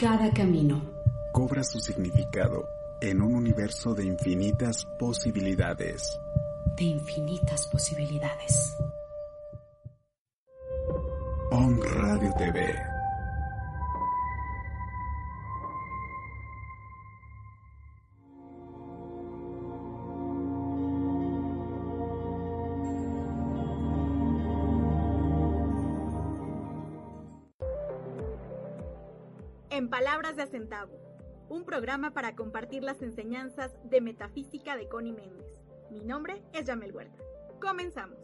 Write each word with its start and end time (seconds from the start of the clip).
Cada 0.00 0.30
camino 0.30 0.80
cobra 1.30 1.62
su 1.62 1.78
significado 1.78 2.64
en 3.02 3.20
un 3.20 3.34
universo 3.34 3.94
de 3.94 4.06
infinitas 4.06 4.86
posibilidades. 4.98 6.18
De 6.78 6.84
infinitas 6.84 7.66
posibilidades. 7.66 8.74
On 11.50 11.78
Radio 11.82 12.32
TV. 12.38 12.89
Palabras 30.20 30.36
de 30.36 30.42
Acentavo, 30.42 30.92
un 31.48 31.64
programa 31.64 32.10
para 32.10 32.34
compartir 32.36 32.82
las 32.82 33.00
enseñanzas 33.00 33.70
de 33.84 34.02
metafísica 34.02 34.76
de 34.76 34.86
Connie 34.86 35.14
Méndez. 35.14 35.46
Mi 35.90 36.00
nombre 36.00 36.42
es 36.52 36.66
Yamel 36.66 36.94
Huerta. 36.94 37.16
Comenzamos. 37.58 38.18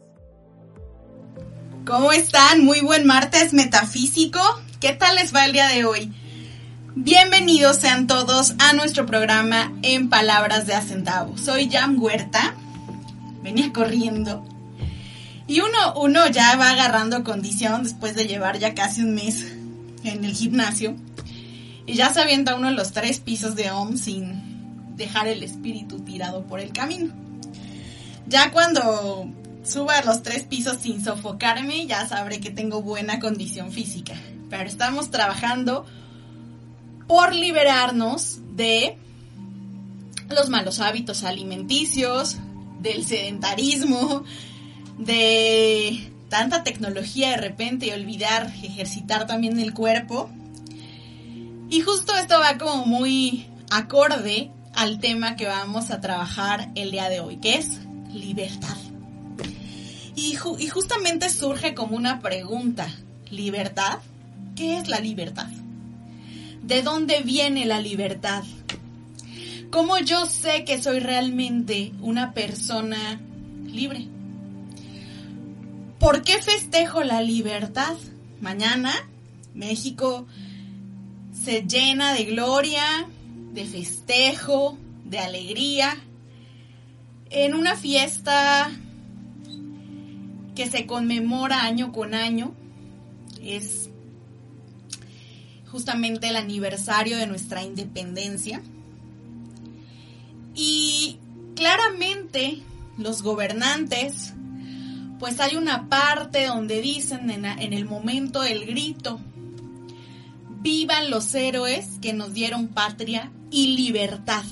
¿Cómo 1.87 2.11
están? 2.11 2.63
Muy 2.63 2.81
buen 2.81 3.07
martes 3.07 3.51
metafísico. 3.51 4.39
¿Qué 4.79 4.93
tal 4.93 5.15
les 5.15 5.33
va 5.33 5.45
el 5.45 5.53
día 5.53 5.69
de 5.69 5.85
hoy? 5.85 6.13
Bienvenidos 6.93 7.77
sean 7.77 8.05
todos 8.05 8.53
a 8.59 8.73
nuestro 8.73 9.07
programa 9.07 9.73
En 9.81 10.11
Palabras 10.11 10.67
de 10.67 10.75
Acentavo. 10.75 11.35
Soy 11.35 11.67
Yam 11.67 11.99
Huerta. 11.99 12.53
Venía 13.41 13.73
corriendo. 13.73 14.45
Y 15.47 15.61
uno, 15.61 15.95
uno 15.95 16.27
ya 16.27 16.57
va 16.57 16.69
agarrando 16.69 17.23
condición 17.23 17.81
después 17.81 18.13
de 18.13 18.27
llevar 18.27 18.59
ya 18.59 18.75
casi 18.75 19.01
un 19.01 19.15
mes 19.15 19.51
en 20.03 20.23
el 20.23 20.33
gimnasio. 20.33 20.95
Y 21.87 21.95
ya 21.95 22.13
se 22.13 22.21
avienta 22.21 22.55
uno 22.55 22.69
los 22.69 22.91
tres 22.91 23.19
pisos 23.19 23.55
de 23.55 23.71
OM 23.71 23.97
sin 23.97 24.95
dejar 24.95 25.27
el 25.27 25.41
espíritu 25.41 26.01
tirado 26.01 26.43
por 26.43 26.59
el 26.59 26.73
camino. 26.73 27.13
Ya 28.27 28.51
cuando 28.51 29.31
suba 29.63 30.01
los 30.01 30.21
tres 30.21 30.43
pisos 30.43 30.77
sin 30.81 31.03
sofocarme, 31.03 31.87
ya 31.87 32.07
sabré 32.07 32.39
que 32.39 32.51
tengo 32.51 32.81
buena 32.81 33.19
condición 33.19 33.71
física. 33.71 34.15
Pero 34.49 34.63
estamos 34.63 35.09
trabajando 35.09 35.85
por 37.07 37.33
liberarnos 37.33 38.39
de 38.55 38.97
los 40.29 40.49
malos 40.49 40.79
hábitos 40.79 41.23
alimenticios, 41.23 42.37
del 42.81 43.05
sedentarismo, 43.05 44.23
de 44.97 46.11
tanta 46.29 46.63
tecnología 46.63 47.31
de 47.31 47.37
repente 47.37 47.87
y 47.87 47.91
olvidar 47.91 48.51
ejercitar 48.61 49.25
también 49.27 49.59
el 49.59 49.73
cuerpo. 49.73 50.29
Y 51.69 51.81
justo 51.81 52.15
esto 52.15 52.39
va 52.39 52.57
como 52.57 52.85
muy 52.85 53.47
acorde 53.69 54.51
al 54.73 54.99
tema 54.99 55.35
que 55.35 55.47
vamos 55.47 55.91
a 55.91 55.99
trabajar 55.99 56.69
el 56.75 56.91
día 56.91 57.09
de 57.09 57.19
hoy, 57.19 57.37
que 57.37 57.55
es 57.55 57.79
libertad. 58.13 58.77
Y, 60.15 60.37
y, 60.59 60.67
justamente 60.69 61.29
surge 61.29 61.75
como 61.75 61.95
una 61.95 62.21
pregunta, 62.21 62.87
¿libertad? 63.29 63.99
¿Qué 64.55 64.77
es 64.77 64.87
la 64.87 64.99
libertad? 64.99 65.47
¿De 66.63 66.81
dónde 66.81 67.21
viene 67.21 67.65
la 67.65 67.81
libertad? 67.81 68.43
¿Cómo 69.69 69.99
yo 69.99 70.25
sé 70.25 70.63
que 70.63 70.81
soy 70.81 70.99
realmente 70.99 71.91
una 72.01 72.33
persona 72.33 73.19
libre? 73.65 74.07
¿Por 75.99 76.23
qué 76.23 76.41
festejo 76.41 77.03
la 77.03 77.21
libertad? 77.21 77.95
Mañana 78.39 78.93
México 79.53 80.27
se 81.43 81.63
llena 81.63 82.13
de 82.13 82.25
gloria, 82.25 83.07
de 83.53 83.65
festejo, 83.65 84.77
de 85.05 85.19
alegría, 85.19 85.97
en 87.29 87.53
una 87.53 87.75
fiesta 87.75 88.71
que 90.55 90.67
se 90.69 90.85
conmemora 90.85 91.63
año 91.63 91.91
con 91.91 92.13
año. 92.13 92.53
Es 93.41 93.89
justamente 95.71 96.29
el 96.29 96.35
aniversario 96.35 97.17
de 97.17 97.27
nuestra 97.27 97.63
independencia. 97.63 98.61
Y 100.55 101.19
claramente 101.55 102.63
los 102.97 103.21
gobernantes, 103.21 104.33
pues 105.19 105.39
hay 105.39 105.55
una 105.55 105.87
parte 105.89 106.47
donde 106.47 106.81
dicen 106.81 107.29
en, 107.29 107.45
el 107.73 107.85
momento 107.85 108.41
del 108.41 108.65
grito, 108.65 109.19
vivan 110.61 111.09
los 111.09 111.33
héroes 111.35 111.99
que 112.01 112.13
nos 112.13 112.33
dieron 112.33 112.67
patria 112.67 113.31
y 113.51 113.75
libertad. 113.75 114.43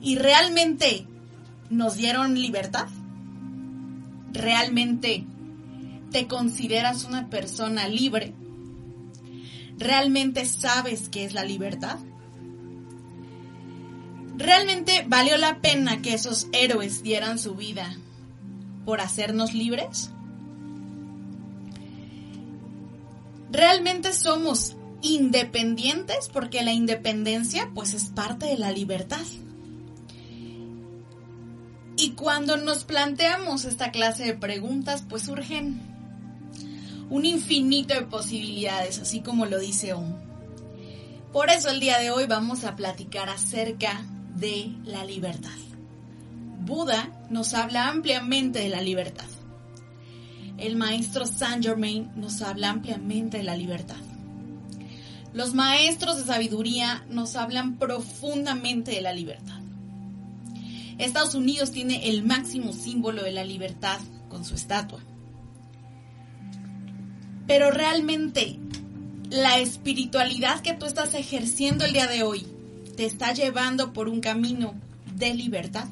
¿Y 0.00 0.16
realmente 0.16 1.06
nos 1.70 1.96
dieron 1.96 2.34
libertad? 2.34 2.88
¿Realmente 4.32 5.24
te 6.10 6.26
consideras 6.26 7.04
una 7.04 7.28
persona 7.28 7.88
libre? 7.88 8.34
¿Realmente 9.78 10.44
sabes 10.44 11.08
qué 11.08 11.24
es 11.24 11.34
la 11.34 11.44
libertad? 11.44 11.98
¿Realmente 14.36 15.04
valió 15.06 15.36
la 15.36 15.60
pena 15.60 16.02
que 16.02 16.14
esos 16.14 16.48
héroes 16.52 17.02
dieran 17.02 17.38
su 17.38 17.54
vida 17.54 17.94
por 18.84 19.00
hacernos 19.00 19.54
libres? 19.54 20.10
¿Realmente 23.52 24.14
somos 24.14 24.76
independientes? 25.02 26.30
Porque 26.32 26.62
la 26.62 26.72
independencia 26.72 27.70
pues 27.74 27.92
es 27.92 28.04
parte 28.04 28.46
de 28.46 28.56
la 28.56 28.72
libertad. 28.72 29.20
Y 31.98 32.12
cuando 32.12 32.56
nos 32.56 32.84
planteamos 32.84 33.66
esta 33.66 33.90
clase 33.90 34.24
de 34.24 34.34
preguntas 34.34 35.04
pues 35.06 35.24
surgen 35.24 35.82
un 37.10 37.26
infinito 37.26 37.92
de 37.92 38.06
posibilidades, 38.06 38.98
así 38.98 39.20
como 39.20 39.44
lo 39.44 39.58
dice 39.58 39.92
OM. 39.92 40.14
Por 41.30 41.50
eso 41.50 41.68
el 41.68 41.78
día 41.78 41.98
de 41.98 42.10
hoy 42.10 42.26
vamos 42.26 42.64
a 42.64 42.74
platicar 42.74 43.28
acerca 43.28 44.02
de 44.34 44.72
la 44.86 45.04
libertad. 45.04 45.50
Buda 46.60 47.10
nos 47.28 47.52
habla 47.52 47.88
ampliamente 47.88 48.60
de 48.60 48.70
la 48.70 48.80
libertad. 48.80 49.26
El 50.62 50.76
maestro 50.76 51.26
Saint 51.26 51.64
Germain 51.64 52.08
nos 52.14 52.40
habla 52.40 52.70
ampliamente 52.70 53.38
de 53.38 53.42
la 53.42 53.56
libertad. 53.56 53.96
Los 55.34 55.54
maestros 55.54 56.18
de 56.18 56.24
sabiduría 56.24 57.04
nos 57.10 57.34
hablan 57.34 57.78
profundamente 57.78 58.92
de 58.92 59.00
la 59.00 59.12
libertad. 59.12 59.58
Estados 60.98 61.34
Unidos 61.34 61.72
tiene 61.72 62.08
el 62.10 62.22
máximo 62.22 62.72
símbolo 62.72 63.24
de 63.24 63.32
la 63.32 63.42
libertad 63.42 63.98
con 64.28 64.44
su 64.44 64.54
estatua. 64.54 65.00
Pero 67.48 67.72
realmente 67.72 68.56
la 69.30 69.58
espiritualidad 69.58 70.60
que 70.60 70.74
tú 70.74 70.86
estás 70.86 71.14
ejerciendo 71.14 71.84
el 71.84 71.92
día 71.92 72.06
de 72.06 72.22
hoy 72.22 72.46
te 72.96 73.04
está 73.04 73.32
llevando 73.32 73.92
por 73.92 74.08
un 74.08 74.20
camino 74.20 74.74
de 75.16 75.34
libertad. 75.34 75.88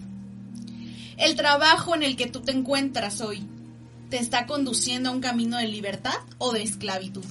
El 1.16 1.34
trabajo 1.34 1.96
en 1.96 2.04
el 2.04 2.14
que 2.14 2.28
tú 2.28 2.42
te 2.42 2.52
encuentras 2.52 3.20
hoy 3.20 3.44
te 4.10 4.18
está 4.18 4.46
conduciendo 4.46 5.08
a 5.08 5.12
un 5.12 5.20
camino 5.20 5.56
de 5.56 5.68
libertad 5.68 6.18
o 6.38 6.52
de 6.52 6.62
esclavitud. 6.62 7.24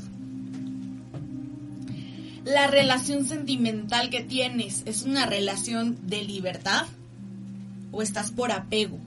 La 2.45 2.67
relación 2.67 3.25
sentimental 3.25 4.09
que 4.09 4.23
tienes 4.23 4.83
es 4.85 5.03
una 5.03 5.25
relación 5.25 5.97
de 6.07 6.23
libertad 6.23 6.87
o 7.91 8.01
estás 8.01 8.31
por 8.31 8.51
apego, 8.51 8.97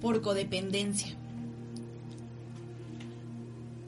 por 0.00 0.22
codependencia. 0.22 1.14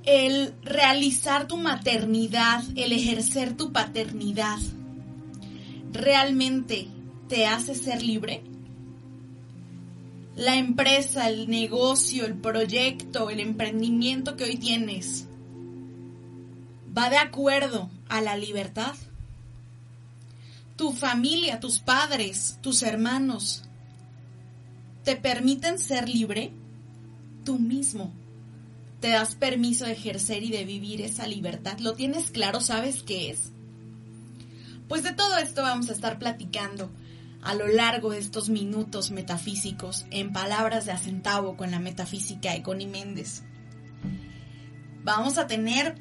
El 0.05 0.55
realizar 0.63 1.49
tu 1.49 1.57
maternidad, 1.57 2.63
el 2.77 2.93
ejercer 2.93 3.57
tu 3.57 3.73
paternidad, 3.73 4.59
realmente 5.93 6.87
te 7.29 7.47
hace 7.47 7.75
ser 7.75 8.03
libre? 8.03 8.43
La 10.37 10.57
empresa, 10.57 11.31
el 11.31 11.49
negocio, 11.49 12.27
el 12.27 12.35
proyecto, 12.35 13.31
el 13.31 13.41
emprendimiento 13.41 14.37
que 14.37 14.45
hoy 14.45 14.57
tienes, 14.57 15.27
¿va 16.97 17.09
de 17.09 17.17
acuerdo 17.17 17.89
a 18.11 18.21
la 18.21 18.37
libertad? 18.37 18.95
Tu 20.77 20.93
familia, 20.93 21.59
tus 21.59 21.79
padres, 21.79 22.59
tus 22.61 22.83
hermanos, 22.83 23.65
¿te 25.05 25.17
permiten 25.17 25.79
ser 25.79 26.07
libre? 26.07 26.53
Tú 27.45 27.59
mismo 27.59 28.13
te 29.01 29.09
das 29.09 29.37
permiso 29.37 29.87
de 29.87 29.93
ejercer 29.93 30.43
y 30.43 30.51
de 30.51 30.65
vivir 30.65 31.01
esa 31.01 31.27
libertad. 31.27 31.79
¿Lo 31.79 31.95
tienes 31.95 32.31
claro? 32.31 32.61
¿Sabes 32.61 33.03
qué 33.03 33.31
es? 33.31 33.53
Pues 34.87 35.03
de 35.03 35.13
todo 35.13 35.39
esto 35.39 35.63
vamos 35.63 35.89
a 35.89 35.93
estar 35.93 36.19
platicando 36.19 36.91
a 37.47 37.55
lo 37.55 37.69
largo 37.69 38.11
de 38.11 38.19
estos 38.19 38.49
minutos 38.49 39.13
metafísicos 39.13 40.05
en 40.11 40.33
palabras 40.33 40.85
de 40.85 40.91
acentavo 40.91 41.57
con 41.57 41.71
la 41.71 41.79
metafísica 41.79 42.53
de 42.53 42.63
Connie 42.63 42.89
Méndez. 42.89 43.45
Vamos 45.05 45.39
a 45.39 45.47
tener 45.47 45.95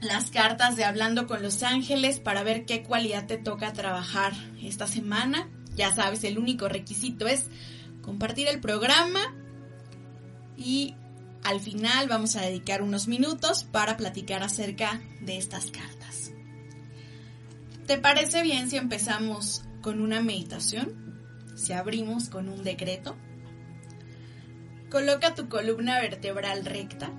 las 0.00 0.32
cartas 0.32 0.74
de 0.74 0.84
Hablando 0.84 1.28
con 1.28 1.42
los 1.42 1.62
Ángeles 1.62 2.18
para 2.18 2.42
ver 2.42 2.66
qué 2.66 2.82
cualidad 2.82 3.26
te 3.28 3.38
toca 3.38 3.72
trabajar 3.72 4.32
esta 4.60 4.88
semana. 4.88 5.48
Ya 5.76 5.94
sabes, 5.94 6.24
el 6.24 6.38
único 6.38 6.68
requisito 6.68 7.28
es 7.28 7.46
compartir 8.02 8.48
el 8.48 8.58
programa 8.58 9.20
y 10.56 10.96
al 11.44 11.60
final 11.60 12.08
vamos 12.08 12.34
a 12.34 12.40
dedicar 12.40 12.82
unos 12.82 13.06
minutos 13.06 13.62
para 13.62 13.96
platicar 13.96 14.42
acerca 14.42 15.00
de 15.20 15.38
estas 15.38 15.70
cartas. 15.70 16.32
¿Te 17.86 17.96
parece 17.98 18.42
bien 18.42 18.68
si 18.68 18.76
empezamos 18.76 19.62
con 19.82 20.00
una 20.00 20.22
meditación? 20.22 21.52
Si 21.56 21.72
abrimos 21.72 22.30
con 22.30 22.48
un 22.48 22.62
decreto. 22.62 23.16
Coloca 24.90 25.34
tu 25.34 25.48
columna 25.48 26.00
vertebral 26.00 26.64
recta. 26.64 27.10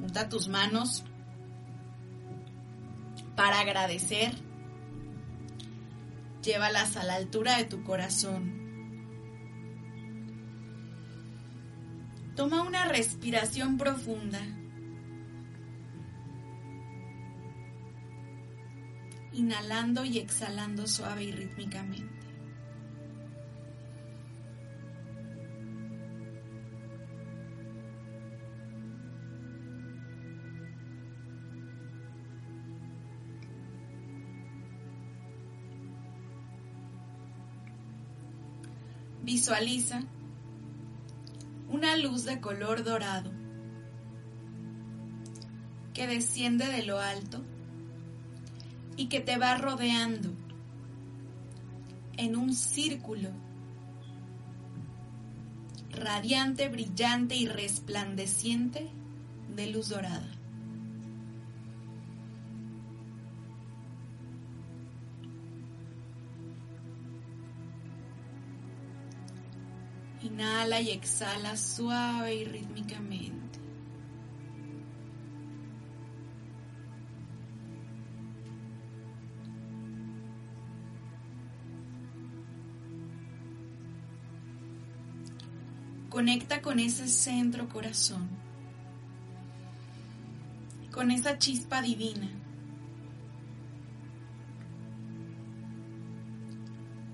Junta 0.00 0.28
tus 0.28 0.48
manos 0.48 1.04
para 3.36 3.60
agradecer. 3.60 4.32
Llévalas 6.42 6.96
a 6.96 7.04
la 7.04 7.14
altura 7.14 7.58
de 7.58 7.64
tu 7.64 7.84
corazón. 7.84 8.66
Toma 12.34 12.62
una 12.62 12.86
respiración 12.86 13.78
profunda. 13.78 14.40
Inhalando 19.36 20.02
y 20.06 20.16
exhalando 20.16 20.86
suave 20.86 21.24
y 21.24 21.30
rítmicamente. 21.30 22.26
Visualiza 39.22 40.02
una 41.68 41.94
luz 41.98 42.24
de 42.24 42.40
color 42.40 42.84
dorado 42.84 43.30
que 45.92 46.06
desciende 46.06 46.66
de 46.68 46.84
lo 46.84 46.98
alto 46.98 47.44
y 48.96 49.06
que 49.06 49.20
te 49.20 49.36
va 49.36 49.56
rodeando 49.56 50.30
en 52.16 52.36
un 52.36 52.54
círculo 52.54 53.30
radiante, 55.90 56.68
brillante 56.68 57.36
y 57.36 57.46
resplandeciente 57.46 58.88
de 59.54 59.66
luz 59.68 59.88
dorada. 59.88 60.28
Inhala 70.22 70.80
y 70.80 70.90
exhala 70.90 71.56
suave 71.56 72.34
y 72.34 72.44
rítmicamente. 72.44 73.35
Conecta 86.16 86.62
con 86.62 86.80
ese 86.80 87.08
centro 87.08 87.68
corazón, 87.68 88.26
con 90.90 91.10
esa 91.10 91.36
chispa 91.36 91.82
divina. 91.82 92.26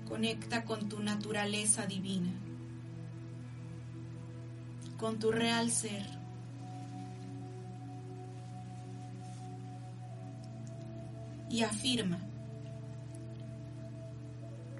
Conecta 0.07 0.63
con 0.63 0.87
tu 0.87 1.01
naturaleza 1.01 1.85
divina 1.85 2.31
con 4.97 5.19
tu 5.19 5.33
real 5.33 5.69
ser. 5.69 6.07
Y 11.49 11.63
afirma, 11.63 12.19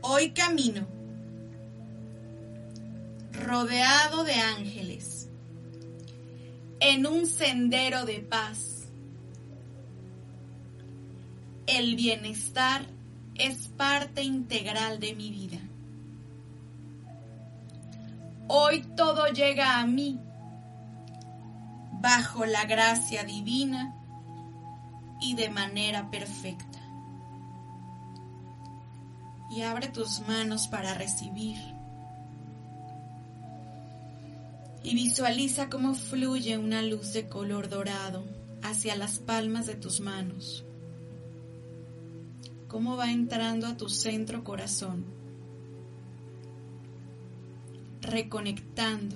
hoy 0.01 0.31
camino 0.31 1.02
rodeado 3.53 4.23
de 4.23 4.33
ángeles 4.33 5.29
en 6.79 7.05
un 7.05 7.27
sendero 7.27 8.03
de 8.03 8.19
paz. 8.19 8.87
El 11.67 11.95
bienestar 11.95 12.81
es 13.35 13.67
parte 13.67 14.23
integral 14.23 14.99
de 14.99 15.13
mi 15.13 15.29
vida. 15.29 15.59
Hoy 18.47 18.81
todo 18.97 19.27
llega 19.27 19.79
a 19.79 19.85
mí 19.85 20.19
bajo 22.01 22.47
la 22.47 22.65
gracia 22.65 23.23
divina 23.23 23.93
y 25.21 25.35
de 25.35 25.51
manera 25.51 26.09
perfecta. 26.09 26.79
Y 29.51 29.61
abre 29.61 29.89
tus 29.89 30.21
manos 30.21 30.67
para 30.67 30.95
recibir. 30.95 31.72
Y 34.83 34.95
visualiza 34.95 35.69
cómo 35.69 35.95
fluye 35.95 36.57
una 36.57 36.81
luz 36.81 37.13
de 37.13 37.29
color 37.29 37.69
dorado 37.69 38.23
hacia 38.61 38.95
las 38.95 39.19
palmas 39.19 39.65
de 39.65 39.75
tus 39.75 40.01
manos. 40.01 40.65
Cómo 42.67 42.97
va 42.97 43.11
entrando 43.11 43.67
a 43.67 43.77
tu 43.77 43.87
centro 43.87 44.43
corazón 44.43 45.05
reconectando 48.03 49.15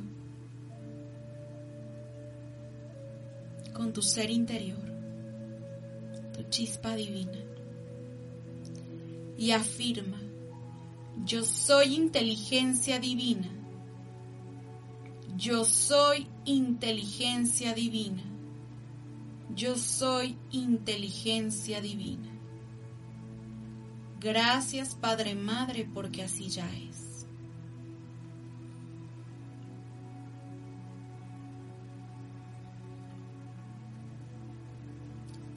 con 3.74 3.94
tu 3.94 4.02
ser 4.02 4.32
interior, 4.32 4.80
tu 6.34 6.44
chispa 6.50 6.96
divina. 6.96 7.44
Y 9.38 9.52
afirma, 9.52 10.20
yo 11.24 11.44
soy 11.44 11.94
inteligencia 11.96 13.00
divina. 13.00 13.57
Yo 15.38 15.64
soy 15.64 16.28
inteligencia 16.46 17.74
divina. 17.74 18.24
Yo 19.56 19.78
soy 19.78 20.38
inteligencia 20.52 21.80
divina. 21.80 22.30
Gracias 24.20 24.96
Padre 24.96 25.36
Madre 25.36 25.90
porque 25.94 26.24
así 26.24 26.50
ya 26.50 26.68
es. 26.76 27.08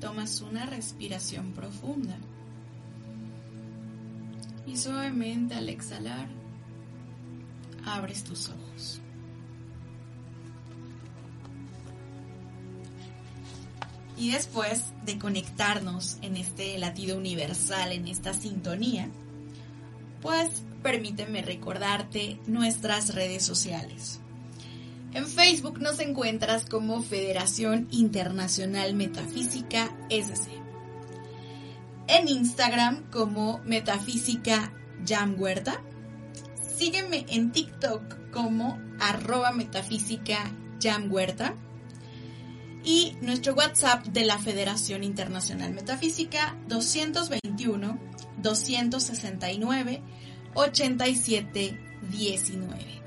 tomas 0.00 0.40
una 0.40 0.66
respiración 0.66 1.52
profunda. 1.52 2.16
Y 4.66 4.76
suavemente 4.76 5.54
al 5.54 5.68
exhalar, 5.68 6.28
abres 7.84 8.24
tus 8.24 8.48
ojos. 8.48 8.59
Y 14.20 14.32
después 14.32 14.92
de 15.06 15.18
conectarnos 15.18 16.18
en 16.20 16.36
este 16.36 16.76
latido 16.78 17.16
universal, 17.16 17.90
en 17.92 18.06
esta 18.06 18.34
sintonía, 18.34 19.08
pues 20.20 20.62
permíteme 20.82 21.40
recordarte 21.40 22.38
nuestras 22.46 23.14
redes 23.14 23.42
sociales. 23.42 24.20
En 25.14 25.26
Facebook 25.26 25.80
nos 25.80 26.00
encuentras 26.00 26.66
como 26.66 27.02
Federación 27.02 27.88
Internacional 27.92 28.92
Metafísica 28.92 29.90
SC. 30.10 30.50
En 32.06 32.28
Instagram 32.28 33.10
como 33.10 33.62
Metafísica 33.64 34.70
Jam 35.08 35.34
Huerta. 35.38 35.80
Sígueme 36.76 37.24
en 37.30 37.52
TikTok 37.52 38.30
como 38.32 38.78
arroba 39.00 39.52
metafísica 39.52 40.52
Jam 40.78 41.10
Huerta. 41.10 41.54
Y 42.82 43.16
nuestro 43.20 43.52
WhatsApp 43.54 44.06
de 44.06 44.24
la 44.24 44.38
Federación 44.38 45.04
Internacional 45.04 45.72
Metafísica 45.72 46.56
221 46.68 48.00
269 48.38 50.02
8719. 50.54 53.00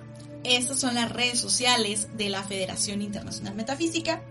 Estas 0.44 0.80
son 0.80 0.96
las 0.96 1.12
redes 1.12 1.40
sociales 1.40 2.10
de 2.16 2.30
la 2.30 2.44
Federación 2.44 3.02
Internacional 3.02 3.56
Metafísica. 3.56 4.22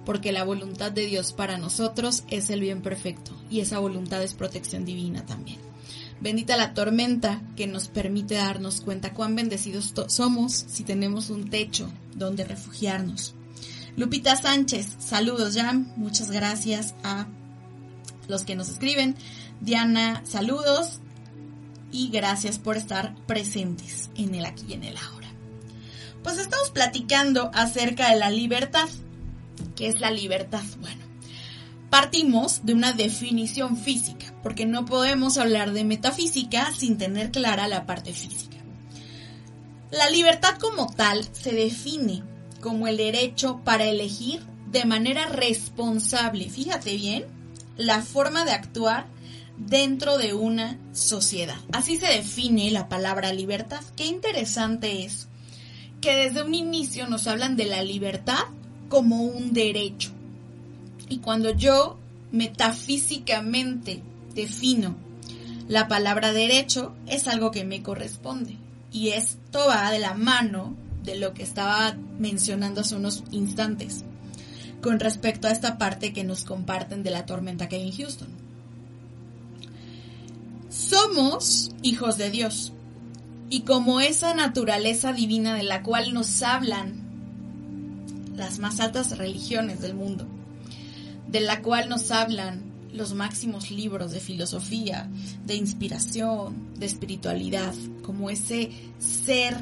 porque 0.05 0.33
la 0.33 0.45
voluntad 0.45 0.93
de 0.93 1.07
Dios 1.07 1.33
para 1.33 1.59
nosotros 1.59 2.25
es 2.31 2.51
el 2.51 2.61
bien 2.61 2.83
perfecto 2.83 3.33
y 3.51 3.61
esa 3.61 3.79
voluntad 3.79 4.23
es 4.23 4.35
protección 4.35 4.85
divina 4.85 5.27
también. 5.27 5.59
Bendita 6.21 6.57
la 6.57 6.73
tormenta 6.73 7.43
que 7.57 7.67
nos 7.67 7.89
permite 7.89 8.35
darnos 8.35 8.81
cuenta 8.81 9.13
cuán 9.13 9.35
bendecidos 9.35 9.93
somos 10.07 10.53
si 10.53 10.85
tenemos 10.85 11.31
un 11.31 11.51
techo 11.51 11.93
donde 12.15 12.45
refugiarnos. 12.45 13.35
Lupita 13.95 14.37
Sánchez, 14.37 14.97
saludos 14.99 15.55
Jam, 15.55 15.93
muchas 15.97 16.31
gracias 16.31 16.95
a 17.05 17.27
los 18.27 18.45
que 18.45 18.57
nos 18.57 18.71
escriben. 18.71 19.17
Diana, 19.61 20.23
saludos 20.25 21.01
y 21.91 22.09
gracias 22.09 22.59
por 22.59 22.79
estar 22.79 23.15
presentes 23.27 24.09
en 24.15 24.35
el 24.35 24.47
aquí 24.47 24.65
y 24.69 24.73
en 24.73 24.85
el 24.85 24.97
ahora. 24.97 25.29
Pues 26.23 26.39
estamos 26.39 26.71
platicando 26.71 27.51
acerca 27.53 28.11
de 28.11 28.17
la 28.17 28.31
libertad. 28.31 28.89
¿Qué 29.77 29.89
es 29.89 30.01
la 30.01 30.11
libertad? 30.11 30.63
Bueno, 30.81 31.03
partimos 31.91 32.65
de 32.65 32.73
una 32.73 32.93
definición 32.93 33.77
física, 33.77 34.33
porque 34.43 34.65
no 34.65 34.87
podemos 34.87 35.37
hablar 35.37 35.73
de 35.73 35.85
metafísica 35.85 36.73
sin 36.73 36.97
tener 36.97 37.31
clara 37.31 37.69
la 37.69 37.85
parte 37.85 38.15
física. 38.15 38.57
La 39.91 40.09
libertad 40.09 40.57
como 40.59 40.87
tal 40.87 41.29
se 41.33 41.53
define 41.53 42.23
como 42.63 42.87
el 42.87 42.97
derecho 42.97 43.61
para 43.63 43.85
elegir 43.85 44.41
de 44.71 44.87
manera 44.87 45.27
responsable, 45.27 46.49
fíjate 46.49 46.97
bien, 46.97 47.27
la 47.77 48.01
forma 48.01 48.47
de 48.47 48.53
actuar 48.53 49.07
dentro 49.59 50.17
de 50.17 50.33
una 50.33 50.79
sociedad. 50.93 51.59
Así 51.73 51.99
se 51.99 52.07
define 52.07 52.71
la 52.71 52.89
palabra 52.89 53.35
libertad. 53.35 53.83
Qué 53.97 54.07
interesante 54.07 55.05
es 55.05 55.29
que 56.01 56.17
desde 56.17 56.43
un 56.43 56.55
inicio 56.55 57.07
nos 57.07 57.27
hablan 57.27 57.57
de 57.57 57.67
la 57.67 57.83
libertad 57.83 58.45
como 58.89 59.23
un 59.23 59.53
derecho. 59.53 60.11
Y 61.09 61.19
cuando 61.19 61.51
yo 61.51 61.99
metafísicamente 62.31 64.03
defino 64.35 64.97
la 65.69 65.89
palabra 65.89 66.33
derecho, 66.33 66.95
es 67.07 67.29
algo 67.29 67.51
que 67.51 67.65
me 67.65 67.83
corresponde. 67.83 68.57
Y 68.91 69.09
esto 69.09 69.67
va 69.69 69.91
de 69.91 69.99
la 69.99 70.15
mano 70.15 70.77
de 71.05 71.17
lo 71.17 71.35
que 71.35 71.43
estaba 71.43 71.97
mencionando 72.19 72.81
hace 72.81 72.97
unos 72.97 73.25
instantes 73.31 74.05
con 74.83 74.99
respecto 74.99 75.47
a 75.47 75.53
esta 75.53 75.79
parte 75.79 76.13
que 76.13 76.25
nos 76.25 76.45
comparten 76.45 77.03
de 77.03 77.11
la 77.11 77.25
tormenta 77.25 77.69
que 77.69 77.81
en 77.81 77.93
Houston. 77.93 78.29
Somos 80.69 81.71
hijos 81.83 82.19
de 82.19 82.31
Dios 82.31 82.73
y 83.49 83.61
como 83.61 84.01
esa 84.01 84.35
naturaleza 84.35 85.13
divina 85.13 85.55
de 85.55 85.63
la 85.63 85.83
cual 85.83 86.13
nos 86.15 86.43
hablan 86.43 87.03
las 88.35 88.59
más 88.59 88.81
altas 88.81 89.19
religiones 89.19 89.81
del 89.81 89.95
mundo, 89.95 90.27
de 91.29 91.41
la 91.41 91.63
cual 91.63 91.89
nos 91.89 92.11
hablan 92.11 92.63
los 92.93 93.15
máximos 93.15 93.71
libros 93.71 94.13
de 94.13 94.21
filosofía, 94.21 95.09
de 95.47 95.55
inspiración, 95.55 96.75
de 96.79 96.87
espiritualidad, 96.87 97.75
como 98.03 98.31
ese 98.31 98.71
ser 98.99 99.57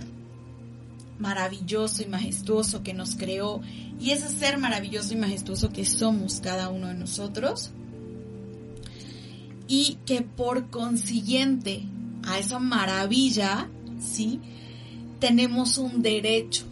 maravilloso 1.21 2.03
y 2.03 2.07
majestuoso 2.07 2.83
que 2.83 2.95
nos 2.95 3.15
creó 3.17 3.61
y 4.01 4.11
ese 4.11 4.29
ser 4.29 4.59
maravilloso 4.59 5.15
y 5.15 5.17
majestuoso 5.17 5.71
que 5.71 5.85
somos 5.85 6.41
cada 6.41 6.71
uno 6.71 6.89
de 6.89 6.95
nosotros 6.95 7.71
y 9.69 9.99
que 10.05 10.23
por 10.23 10.71
consiguiente 10.71 11.85
a 12.27 12.39
esa 12.39 12.59
maravilla, 12.59 13.69
¿sí? 14.01 14.41
Tenemos 15.21 15.79
un 15.79 16.03
derecho. 16.03 16.65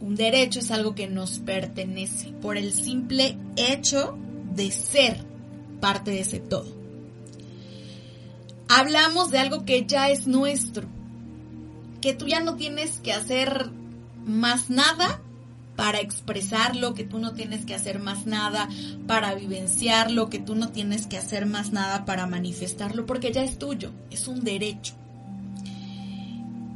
Un 0.00 0.16
derecho 0.16 0.58
es 0.58 0.70
algo 0.70 0.94
que 0.94 1.06
nos 1.06 1.38
pertenece 1.38 2.30
por 2.42 2.58
el 2.58 2.72
simple 2.72 3.38
hecho 3.56 4.18
de 4.54 4.70
ser 4.70 5.24
parte 5.80 6.10
de 6.10 6.20
ese 6.20 6.40
todo. 6.40 6.70
Hablamos 8.68 9.30
de 9.30 9.38
algo 9.38 9.64
que 9.64 9.86
ya 9.86 10.10
es 10.10 10.26
nuestro, 10.26 10.86
que 12.04 12.12
tú 12.12 12.26
ya 12.26 12.40
no 12.40 12.56
tienes 12.56 13.00
que 13.00 13.14
hacer 13.14 13.70
más 14.26 14.68
nada 14.68 15.22
para 15.74 16.00
expresarlo, 16.00 16.92
que 16.92 17.04
tú 17.04 17.18
no 17.18 17.32
tienes 17.32 17.64
que 17.64 17.74
hacer 17.74 17.98
más 17.98 18.26
nada 18.26 18.68
para 19.06 19.34
vivenciarlo, 19.34 20.28
que 20.28 20.38
tú 20.38 20.54
no 20.54 20.68
tienes 20.68 21.06
que 21.06 21.16
hacer 21.16 21.46
más 21.46 21.72
nada 21.72 22.04
para 22.04 22.26
manifestarlo, 22.26 23.06
porque 23.06 23.32
ya 23.32 23.42
es 23.42 23.58
tuyo, 23.58 23.90
es 24.10 24.28
un 24.28 24.44
derecho. 24.44 24.92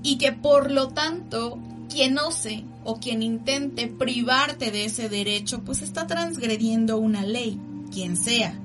Y 0.02 0.16
que 0.16 0.32
por 0.32 0.70
lo 0.70 0.88
tanto, 0.88 1.58
quien 1.90 2.16
ose 2.16 2.64
o 2.84 2.98
quien 2.98 3.22
intente 3.22 3.86
privarte 3.86 4.70
de 4.70 4.86
ese 4.86 5.10
derecho, 5.10 5.62
pues 5.62 5.82
está 5.82 6.06
transgrediendo 6.06 6.96
una 6.96 7.22
ley, 7.22 7.60
quien 7.92 8.16
sea, 8.16 8.58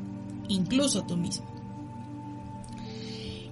incluso 0.48 1.04
tú 1.04 1.18
mismo. 1.18 1.46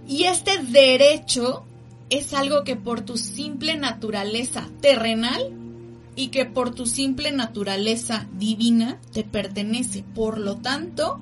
Y 0.08 0.24
este 0.24 0.63
derecho 0.63 1.65
es 2.12 2.34
algo 2.34 2.65
que 2.65 2.75
por 2.75 3.01
tu 3.01 3.18
simple 3.18 3.77
naturaleza 3.77 4.68
terrenal 4.82 5.41
y 6.18 6.27
que 6.27 6.46
por 6.46 6.75
tu 6.75 6.86
simple 6.86 7.32
naturaleza 7.32 8.27
divina 8.38 9.00
te 9.13 9.24
pertenece. 9.24 10.03
Por 10.13 10.38
lo 10.38 10.58
tanto, 10.58 11.22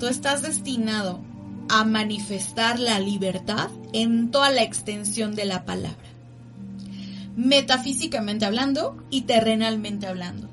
tú 0.00 0.08
estás 0.08 0.42
destinado 0.42 1.20
a 1.68 1.84
manifestar 1.84 2.80
la 2.80 2.98
libertad 2.98 3.70
en 3.92 4.32
toda 4.32 4.50
la 4.50 4.64
extensión 4.64 5.36
de 5.36 5.44
la 5.44 5.64
palabra. 5.64 5.96
Metafísicamente 7.36 8.44
hablando 8.44 8.96
y 9.10 9.22
terrenalmente 9.22 10.08
hablando. 10.08 10.50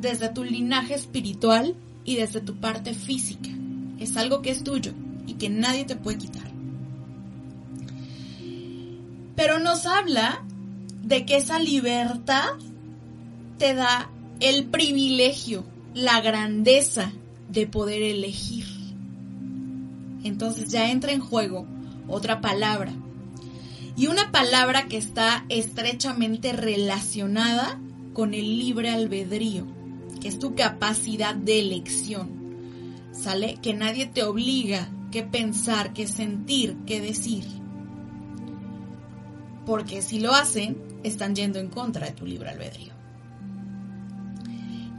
Desde 0.00 0.28
tu 0.28 0.44
linaje 0.44 0.94
espiritual 0.94 1.74
y 2.04 2.14
desde 2.14 2.40
tu 2.40 2.60
parte 2.60 2.94
física. 2.94 3.50
Es 3.98 4.16
algo 4.16 4.42
que 4.42 4.50
es 4.50 4.62
tuyo 4.62 4.92
y 5.26 5.34
que 5.34 5.48
nadie 5.48 5.84
te 5.84 5.96
puede 5.96 6.18
quitar 6.18 6.47
pero 9.38 9.60
nos 9.60 9.86
habla 9.86 10.42
de 11.04 11.24
que 11.24 11.36
esa 11.36 11.60
libertad 11.60 12.54
te 13.56 13.72
da 13.72 14.10
el 14.40 14.66
privilegio, 14.66 15.64
la 15.94 16.20
grandeza 16.20 17.12
de 17.48 17.68
poder 17.68 18.02
elegir. 18.02 18.64
Entonces 20.24 20.72
ya 20.72 20.90
entra 20.90 21.12
en 21.12 21.20
juego 21.20 21.68
otra 22.08 22.40
palabra. 22.40 22.92
y 23.96 24.08
una 24.08 24.32
palabra 24.32 24.86
que 24.86 24.96
está 24.96 25.44
estrechamente 25.48 26.52
relacionada 26.52 27.80
con 28.14 28.34
el 28.34 28.58
libre 28.58 28.90
albedrío, 28.90 29.66
que 30.20 30.26
es 30.26 30.40
tu 30.40 30.56
capacidad 30.56 31.36
de 31.36 31.60
elección. 31.60 32.28
¿Sale? 33.12 33.58
Que 33.62 33.72
nadie 33.72 34.06
te 34.06 34.24
obliga 34.24 34.88
qué 35.12 35.22
pensar, 35.22 35.92
qué 35.92 36.08
sentir, 36.08 36.76
qué 36.86 37.00
decir. 37.00 37.44
Porque 39.68 40.00
si 40.00 40.18
lo 40.18 40.32
hacen, 40.32 40.78
están 41.02 41.34
yendo 41.34 41.58
en 41.58 41.68
contra 41.68 42.06
de 42.06 42.12
tu 42.12 42.24
libre 42.24 42.48
albedrío. 42.48 42.94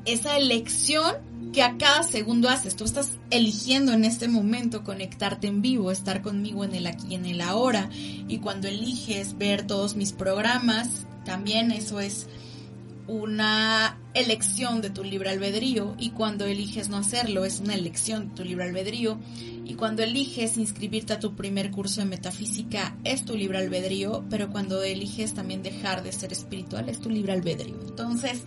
Esa 0.05 0.37
elección 0.37 1.15
que 1.51 1.63
a 1.63 1.75
cada 1.79 2.03
segundo 2.03 2.49
haces, 2.49 2.75
tú 2.75 2.83
estás 2.83 3.17
eligiendo 3.31 3.93
en 3.93 4.05
este 4.05 4.27
momento 4.27 4.83
conectarte 4.83 5.47
en 5.47 5.63
vivo, 5.63 5.89
estar 5.89 6.21
conmigo 6.21 6.63
en 6.63 6.75
el 6.75 6.85
aquí 6.85 7.07
y 7.09 7.15
en 7.15 7.25
el 7.25 7.41
ahora. 7.41 7.89
Y 8.27 8.37
cuando 8.37 8.67
eliges 8.67 9.39
ver 9.39 9.65
todos 9.65 9.95
mis 9.95 10.13
programas, 10.13 11.07
también 11.25 11.71
eso 11.71 11.99
es 11.99 12.27
una 13.09 13.97
elección 14.13 14.81
de 14.81 14.91
tu 14.91 15.03
libre 15.03 15.31
albedrío 15.31 15.95
y 15.97 16.11
cuando 16.11 16.45
eliges 16.45 16.89
no 16.89 16.97
hacerlo 16.97 17.43
es 17.43 17.59
una 17.59 17.73
elección 17.73 18.29
de 18.29 18.35
tu 18.35 18.43
libre 18.43 18.65
albedrío 18.65 19.17
y 19.65 19.73
cuando 19.73 20.03
eliges 20.03 20.57
inscribirte 20.57 21.13
a 21.13 21.19
tu 21.19 21.35
primer 21.35 21.71
curso 21.71 22.01
de 22.01 22.05
metafísica 22.05 22.95
es 23.03 23.25
tu 23.25 23.35
libre 23.35 23.57
albedrío, 23.57 24.23
pero 24.29 24.51
cuando 24.51 24.83
eliges 24.83 25.33
también 25.33 25.63
dejar 25.63 26.03
de 26.03 26.11
ser 26.11 26.31
espiritual 26.31 26.87
es 26.87 26.99
tu 26.99 27.09
libre 27.09 27.33
albedrío. 27.33 27.79
Entonces, 27.87 28.43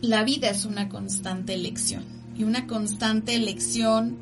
la 0.00 0.24
vida 0.24 0.50
es 0.50 0.64
una 0.64 0.88
constante 0.88 1.54
elección 1.54 2.04
y 2.36 2.42
una 2.42 2.66
constante 2.66 3.36
elección 3.36 4.18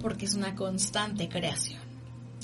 porque 0.00 0.24
es 0.24 0.34
una 0.34 0.56
constante 0.56 1.28
creación 1.28 1.89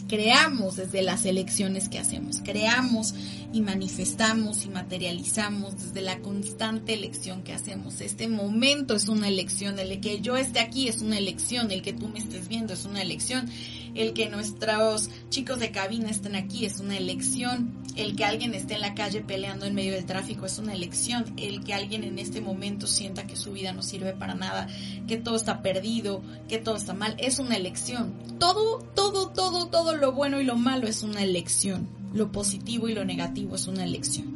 creamos 0.08 0.76
desde 0.76 1.02
las 1.02 1.24
elecciones 1.24 1.88
que 1.88 1.98
hacemos, 1.98 2.40
creamos 2.42 3.14
y 3.52 3.60
manifestamos 3.60 4.64
y 4.64 4.68
materializamos 4.68 5.76
desde 5.82 6.02
la 6.02 6.18
constante 6.20 6.94
elección 6.94 7.42
que 7.42 7.52
hacemos. 7.52 8.00
Este 8.00 8.28
momento 8.28 8.94
es 8.94 9.08
una 9.08 9.28
elección, 9.28 9.78
el 9.78 10.00
que 10.00 10.20
yo 10.20 10.36
esté 10.36 10.60
aquí 10.60 10.88
es 10.88 11.00
una 11.00 11.18
elección, 11.18 11.70
el 11.70 11.82
que 11.82 11.92
tú 11.92 12.08
me 12.08 12.18
estés 12.18 12.48
viendo 12.48 12.74
es 12.74 12.84
una 12.84 13.02
elección, 13.02 13.48
el 13.94 14.12
que 14.12 14.28
nuestros 14.28 15.10
chicos 15.30 15.58
de 15.58 15.70
cabina 15.70 16.10
estén 16.10 16.36
aquí 16.36 16.66
es 16.66 16.80
una 16.80 16.96
elección, 16.96 17.72
el 17.96 18.14
que 18.14 18.24
alguien 18.24 18.54
esté 18.54 18.74
en 18.74 18.82
la 18.82 18.94
calle 18.94 19.22
peleando 19.22 19.66
en 19.66 19.74
medio 19.74 19.94
del 19.94 20.04
tráfico 20.04 20.46
es 20.46 20.58
una 20.58 20.74
elección, 20.74 21.34
el 21.38 21.64
que 21.64 21.74
alguien 21.74 22.04
en 22.04 22.18
este 22.18 22.40
momento 22.40 22.86
sienta 22.86 23.26
que 23.26 23.36
su 23.36 23.52
vida 23.52 23.72
no 23.72 23.82
sirve 23.82 24.12
para 24.12 24.34
nada, 24.34 24.68
que 25.08 25.16
todo 25.16 25.36
está 25.36 25.62
perdido, 25.62 26.22
que 26.48 26.58
todo 26.58 26.76
está 26.76 26.92
mal, 26.92 27.16
es 27.18 27.38
una 27.38 27.56
elección. 27.56 28.14
Todo, 28.38 28.78
todo, 28.94 29.30
todo, 29.30 29.68
todo 29.68 29.96
lo 29.96 30.12
bueno 30.12 30.40
y 30.40 30.44
lo 30.44 30.56
malo 30.56 30.86
es 30.86 31.02
una 31.02 31.22
elección. 31.22 31.88
Lo 32.12 32.30
positivo 32.32 32.88
y 32.88 32.94
lo 32.94 33.04
negativo 33.04 33.56
es 33.56 33.66
una 33.66 33.84
elección. 33.84 34.26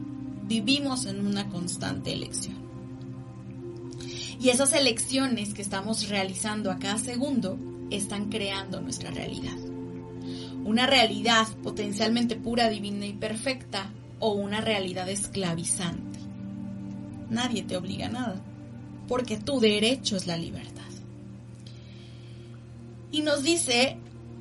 Vivimos 0.49 1.07
en 1.07 1.25
una 1.27 1.49
constante 1.49 2.13
elección. 2.13 2.57
Y 4.41 4.49
esas 4.49 4.73
elecciones 4.73 5.53
que 5.53 5.61
estamos 5.61 6.09
realizando 6.09 6.71
a 6.71 6.79
cada 6.79 6.99
segundo 6.99 7.59
están 7.91 8.31
creando 8.31 8.81
nuestra 8.81 9.11
realidad. 9.11 9.70
Una 10.65 10.87
realidad 10.87 11.49
potencialmente 11.63 12.37
pura, 12.37 12.69
divina 12.69 13.07
y 13.07 13.13
perfecta 13.13 13.91
o 14.19 14.33
una 14.33 14.61
realidad 14.61 15.09
esclavizante. 15.09 16.19
Nadie 17.31 17.63
te 17.63 17.77
obliga 17.77 18.07
a 18.07 18.11
nada, 18.11 18.41
porque 19.09 19.37
tu 19.37 19.61
derecho 19.61 20.17
es 20.17 20.27
la 20.27 20.37
libertad. 20.37 20.83
Y 23.13 23.23
nos 23.23 23.43
dice 23.43 23.97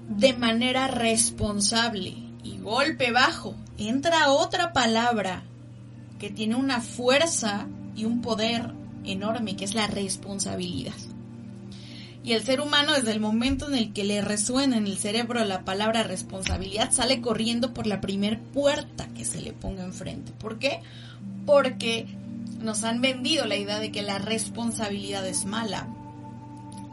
de 0.10 0.34
manera 0.34 0.88
responsable 0.88 2.16
y 2.44 2.58
golpe 2.58 3.12
bajo, 3.12 3.56
entra 3.78 4.32
otra 4.32 4.74
palabra 4.74 5.44
que 6.20 6.30
tiene 6.30 6.56
una 6.56 6.82
fuerza 6.82 7.68
y 7.96 8.06
un 8.06 8.22
poder 8.22 8.74
enorme, 9.06 9.56
que 9.56 9.66
es 9.66 9.76
la 9.76 9.88
responsabilidad. 9.88 10.94
Y 12.30 12.34
el 12.34 12.44
ser 12.44 12.62
humano, 12.62 12.94
desde 12.94 13.12
el 13.12 13.20
momento 13.20 13.68
en 13.68 13.74
el 13.74 13.92
que 13.92 14.04
le 14.04 14.22
resuena 14.22 14.78
en 14.78 14.86
el 14.86 15.00
cerebro 15.00 15.44
la 15.46 15.66
palabra 15.66 16.04
responsabilidad, 16.04 16.92
sale 16.92 17.22
corriendo 17.22 17.74
por 17.74 17.88
la 17.88 18.02
primer 18.02 18.40
puerta 18.40 19.08
que 19.16 19.26
se 19.26 19.42
le 19.42 19.52
ponga 19.52 19.84
enfrente. 19.84 20.32
¿Por 20.34 20.60
qué? 20.60 20.82
Porque 21.48 22.06
nos 22.62 22.84
han 22.84 23.02
vendido 23.02 23.48
la 23.48 23.56
idea 23.56 23.80
de 23.80 23.92
que 23.92 24.04
la 24.04 24.20
responsabilidad 24.20 25.26
es 25.26 25.46
mala. 25.46 25.88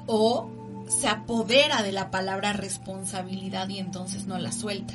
O 0.06 0.50
se 0.88 1.06
apodera 1.06 1.82
de 1.82 1.92
la 1.92 2.10
palabra 2.10 2.54
responsabilidad 2.54 3.68
y 3.68 3.78
entonces 3.78 4.26
no 4.26 4.38
la 4.38 4.52
suelta. 4.52 4.94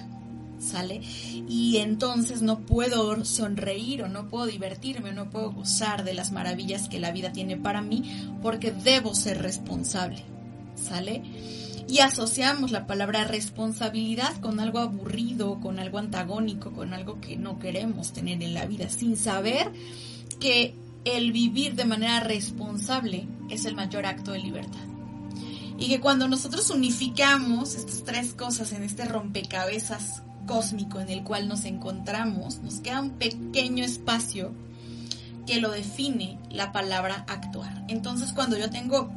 ¿Sale? 0.59 1.01
Y 1.47 1.77
entonces 1.77 2.41
no 2.41 2.61
puedo 2.61 3.23
sonreír 3.25 4.01
o 4.01 4.09
no 4.09 4.27
puedo 4.27 4.47
divertirme 4.47 5.11
o 5.11 5.13
no 5.13 5.29
puedo 5.29 5.51
gozar 5.51 6.03
de 6.03 6.15
las 6.15 6.31
maravillas 6.31 6.89
que 6.89 6.99
la 6.99 7.11
vida 7.11 7.31
tiene 7.31 7.57
para 7.57 7.83
mí 7.83 8.27
porque 8.41 8.71
debo 8.71 9.13
ser 9.13 9.39
responsable. 9.43 10.30
¿Sale? 10.81 11.21
Y 11.87 11.99
asociamos 11.99 12.71
la 12.71 12.87
palabra 12.87 13.25
responsabilidad 13.25 14.37
con 14.37 14.59
algo 14.59 14.79
aburrido, 14.79 15.59
con 15.59 15.79
algo 15.79 15.97
antagónico, 15.97 16.71
con 16.71 16.93
algo 16.93 17.19
que 17.19 17.35
no 17.35 17.59
queremos 17.59 18.13
tener 18.13 18.41
en 18.41 18.53
la 18.53 18.65
vida, 18.65 18.89
sin 18.89 19.17
saber 19.17 19.71
que 20.39 20.73
el 21.03 21.31
vivir 21.31 21.75
de 21.75 21.85
manera 21.85 22.19
responsable 22.19 23.27
es 23.49 23.65
el 23.65 23.75
mayor 23.75 24.05
acto 24.05 24.31
de 24.31 24.39
libertad. 24.39 24.79
Y 25.77 25.89
que 25.89 25.99
cuando 25.99 26.27
nosotros 26.27 26.69
unificamos 26.69 27.75
estas 27.75 28.03
tres 28.03 28.33
cosas 28.33 28.71
en 28.71 28.83
este 28.83 29.05
rompecabezas 29.05 30.21
cósmico 30.45 30.99
en 30.99 31.09
el 31.09 31.23
cual 31.23 31.47
nos 31.47 31.65
encontramos, 31.65 32.59
nos 32.59 32.79
queda 32.79 33.01
un 33.01 33.11
pequeño 33.11 33.83
espacio 33.83 34.51
que 35.45 35.59
lo 35.59 35.71
define 35.71 36.37
la 36.49 36.71
palabra 36.71 37.25
actuar. 37.27 37.83
Entonces 37.87 38.31
cuando 38.31 38.57
yo 38.57 38.69
tengo 38.69 39.11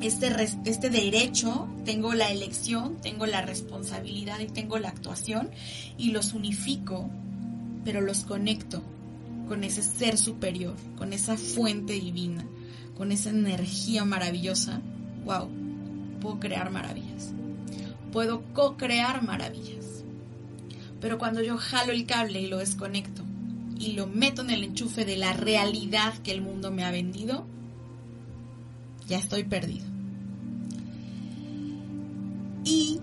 este, 0.00 0.28
este 0.64 0.90
derecho, 0.90 1.68
tengo 1.84 2.14
la 2.14 2.30
elección, 2.30 2.96
tengo 3.00 3.26
la 3.26 3.42
responsabilidad 3.42 4.40
y 4.40 4.46
tengo 4.46 4.78
la 4.78 4.88
actuación 4.88 5.50
y 5.96 6.10
los 6.10 6.32
unifico, 6.32 7.10
pero 7.84 8.00
los 8.00 8.24
conecto 8.24 8.82
con 9.48 9.64
ese 9.64 9.82
ser 9.82 10.18
superior, 10.18 10.76
con 10.96 11.12
esa 11.12 11.36
fuente 11.36 11.94
divina, 11.94 12.44
con 12.96 13.12
esa 13.12 13.30
energía 13.30 14.04
maravillosa, 14.04 14.80
wow, 15.24 15.48
puedo 16.20 16.38
crear 16.38 16.70
maravillas. 16.70 17.32
Puedo 18.12 18.42
co-crear 18.52 19.22
maravillas. 19.22 20.04
Pero 21.00 21.18
cuando 21.18 21.42
yo 21.42 21.56
jalo 21.56 21.92
el 21.92 22.06
cable 22.06 22.40
y 22.40 22.46
lo 22.46 22.58
desconecto 22.58 23.22
y 23.78 23.92
lo 23.92 24.06
meto 24.06 24.42
en 24.42 24.50
el 24.50 24.64
enchufe 24.64 25.04
de 25.04 25.16
la 25.16 25.32
realidad 25.32 26.14
que 26.18 26.32
el 26.32 26.40
mundo 26.40 26.70
me 26.70 26.84
ha 26.84 26.90
vendido, 26.90 27.46
ya 29.08 29.18
estoy 29.18 29.44
perdido. 29.44 29.86
Y 32.64 33.00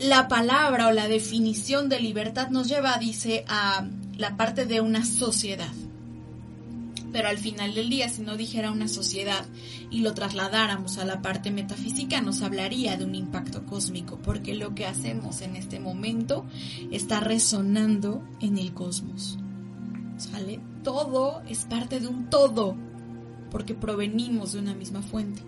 la 0.00 0.28
palabra 0.28 0.88
o 0.88 0.92
la 0.92 1.08
definición 1.08 1.88
de 1.88 2.00
libertad 2.00 2.48
nos 2.48 2.68
lleva, 2.68 2.98
dice, 2.98 3.44
a 3.48 3.86
la 4.16 4.36
parte 4.36 4.64
de 4.64 4.80
una 4.80 5.04
sociedad. 5.04 5.72
Pero 7.12 7.28
al 7.28 7.38
final 7.38 7.74
del 7.74 7.88
día, 7.88 8.08
si 8.08 8.22
no 8.22 8.36
dijera 8.36 8.70
una 8.70 8.88
sociedad 8.88 9.46
y 9.90 10.00
lo 10.00 10.12
trasladáramos 10.14 10.98
a 10.98 11.04
la 11.04 11.22
parte 11.22 11.50
metafísica, 11.50 12.20
nos 12.20 12.42
hablaría 12.42 12.96
de 12.96 13.04
un 13.04 13.14
impacto 13.14 13.64
cósmico, 13.64 14.18
porque 14.18 14.54
lo 14.54 14.74
que 14.74 14.86
hacemos 14.86 15.40
en 15.40 15.56
este 15.56 15.80
momento 15.80 16.44
está 16.90 17.20
resonando 17.20 18.22
en 18.40 18.58
el 18.58 18.74
cosmos. 18.74 19.38
¿Sale? 20.18 20.60
Todo 20.82 21.42
es 21.48 21.64
parte 21.64 22.00
de 22.00 22.08
un 22.08 22.28
todo, 22.28 22.76
porque 23.50 23.74
provenimos 23.74 24.52
de 24.52 24.60
una 24.60 24.74
misma 24.74 25.02
fuente. 25.02 25.42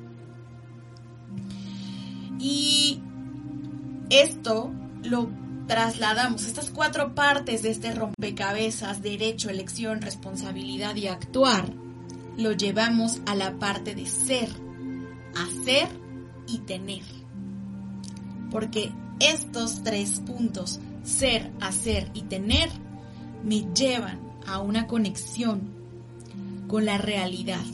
Y 2.38 3.00
esto 4.08 4.72
lo 5.02 5.28
trasladamos 5.66 6.46
estas 6.46 6.70
cuatro 6.70 7.14
partes 7.14 7.62
de 7.62 7.70
este 7.70 7.94
rompecabezas, 7.94 9.02
derecho, 9.02 9.50
elección, 9.50 10.00
responsabilidad 10.00 10.96
y 10.96 11.06
actuar, 11.06 11.72
lo 12.36 12.52
llevamos 12.52 13.20
a 13.26 13.36
la 13.36 13.58
parte 13.58 13.94
de 13.94 14.06
ser, 14.06 14.48
hacer 15.36 15.88
y 16.48 16.58
tener. 16.58 17.04
Porque 18.50 18.92
estos 19.20 19.84
tres 19.84 20.20
puntos, 20.26 20.80
ser, 21.04 21.52
hacer 21.60 22.10
y 22.14 22.22
tener, 22.22 22.68
me 23.44 23.66
llevan 23.72 24.18
a 24.46 24.58
una 24.58 24.86
conexión 24.86 25.70
con 26.66 26.84
la 26.84 26.98
realidad. 26.98 27.64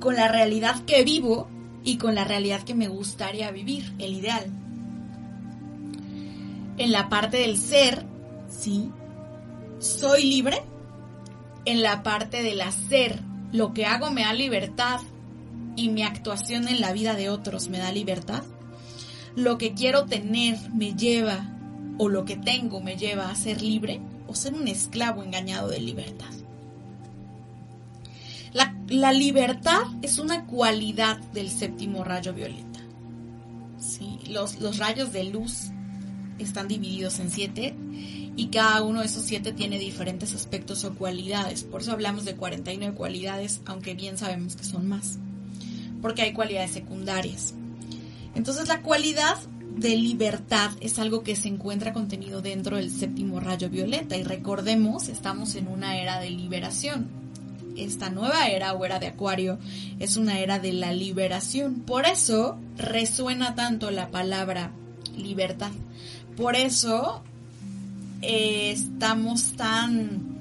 Con 0.00 0.14
la 0.16 0.28
realidad 0.28 0.84
que 0.84 1.02
vivo 1.04 1.48
y 1.84 1.96
con 1.96 2.14
la 2.14 2.24
realidad 2.24 2.62
que 2.62 2.74
me 2.74 2.88
gustaría 2.88 3.50
vivir, 3.50 3.94
el 3.98 4.14
ideal 4.14 4.52
en 6.78 6.92
la 6.92 7.08
parte 7.08 7.38
del 7.38 7.58
ser, 7.58 8.04
sí, 8.48 8.90
soy 9.80 10.24
libre. 10.24 10.62
En 11.64 11.82
la 11.82 12.02
parte 12.02 12.42
del 12.42 12.60
hacer, 12.60 13.20
lo 13.52 13.74
que 13.74 13.84
hago 13.84 14.10
me 14.10 14.22
da 14.22 14.32
libertad 14.32 15.00
y 15.76 15.90
mi 15.90 16.02
actuación 16.02 16.68
en 16.68 16.80
la 16.80 16.92
vida 16.92 17.14
de 17.14 17.30
otros 17.30 17.68
me 17.68 17.78
da 17.78 17.92
libertad. 17.92 18.42
lo 19.36 19.56
que 19.56 19.72
quiero 19.72 20.06
tener 20.06 20.56
me 20.72 20.94
lleva 20.94 21.46
o 21.96 22.08
lo 22.08 22.24
que 22.24 22.36
tengo 22.36 22.80
me 22.80 22.96
lleva 22.96 23.30
a 23.30 23.36
ser 23.36 23.62
libre 23.62 24.00
o 24.26 24.34
ser 24.34 24.54
un 24.54 24.66
esclavo 24.66 25.22
engañado 25.22 25.68
de 25.68 25.78
libertad. 25.78 26.32
La, 28.88 29.12
libertad 29.12 29.82
es 30.02 30.18
una 30.18 30.44
cualidad 30.46 31.18
del 31.32 31.50
séptimo 31.50 32.04
rayo 32.04 32.32
violeta. 32.32 32.80
¿sí? 33.78 34.18
Los, 34.28 34.60
los 34.60 34.78
rayos 34.78 35.12
de 35.12 35.24
luz 35.24 35.70
están 36.38 36.68
divididos 36.68 37.18
en 37.18 37.30
siete 37.30 37.74
y 38.36 38.46
cada 38.48 38.82
uno 38.82 39.00
de 39.00 39.06
esos 39.06 39.24
siete 39.24 39.52
tiene 39.52 39.78
diferentes 39.78 40.34
aspectos 40.34 40.84
o 40.84 40.94
cualidades. 40.94 41.64
Por 41.64 41.82
eso 41.82 41.92
hablamos 41.92 42.24
de 42.24 42.36
49 42.36 42.94
cualidades, 42.94 43.60
aunque 43.66 43.94
bien 43.94 44.16
sabemos 44.16 44.54
que 44.54 44.64
son 44.64 44.86
más, 44.86 45.18
porque 46.00 46.22
hay 46.22 46.32
cualidades 46.32 46.70
secundarias. 46.70 47.54
Entonces 48.34 48.68
la 48.68 48.82
cualidad 48.82 49.36
de 49.76 49.96
libertad 49.96 50.70
es 50.80 50.98
algo 50.98 51.22
que 51.22 51.36
se 51.36 51.48
encuentra 51.48 51.92
contenido 51.92 52.40
dentro 52.40 52.76
del 52.76 52.90
séptimo 52.90 53.40
rayo 53.40 53.70
violeta 53.70 54.16
y 54.16 54.22
recordemos, 54.22 55.08
estamos 55.08 55.54
en 55.56 55.68
una 55.68 55.98
era 55.98 56.20
de 56.20 56.30
liberación. 56.30 57.17
Esta 57.78 58.10
nueva 58.10 58.48
era 58.48 58.74
o 58.74 58.84
era 58.84 58.98
de 58.98 59.06
Acuario 59.06 59.58
es 59.98 60.16
una 60.16 60.38
era 60.40 60.58
de 60.58 60.72
la 60.72 60.92
liberación. 60.92 61.80
Por 61.80 62.06
eso 62.06 62.58
resuena 62.76 63.54
tanto 63.54 63.90
la 63.90 64.10
palabra 64.10 64.72
libertad. 65.16 65.70
Por 66.36 66.56
eso 66.56 67.22
eh, 68.22 68.72
estamos 68.72 69.52
tan 69.52 70.38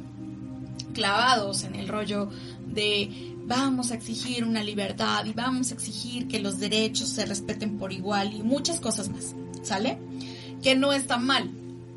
clavados 0.93 1.63
en 1.63 1.76
el 1.76 1.88
rollo 1.88 2.30
de 2.65 3.36
vamos 3.45 3.91
a 3.91 3.95
exigir 3.95 4.43
una 4.43 4.63
libertad 4.63 5.26
y 5.26 5.34
vamos 5.34 5.71
a 5.71 5.76
exigir 5.76 6.28
que 6.28 6.39
los 6.39 6.60
derechos 6.60 7.10
se 7.10 7.26
respeten 7.26 7.78
por 7.78 7.93
igual 7.93 8.34
y 8.34 8.43
muchas 8.43 8.80
cosas 8.80 9.10
más, 9.10 9.36
¿sale? 9.63 9.97
Que 10.62 10.76
no 10.76 10.91
está 10.91 11.17
mal, 11.17 11.50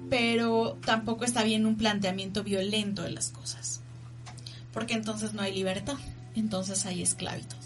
pero 0.08 0.78
tampoco 0.84 1.24
está 1.24 1.42
bien 1.42 1.66
un 1.66 1.76
planteamiento 1.76 2.44
violento 2.44 3.02
de 3.02 3.10
las 3.10 3.30
cosas, 3.30 3.79
porque 4.72 4.94
entonces 4.94 5.34
no 5.34 5.42
hay 5.42 5.54
libertad, 5.54 5.96
entonces 6.34 6.86
hay 6.86 7.02
esclavitud. 7.02 7.56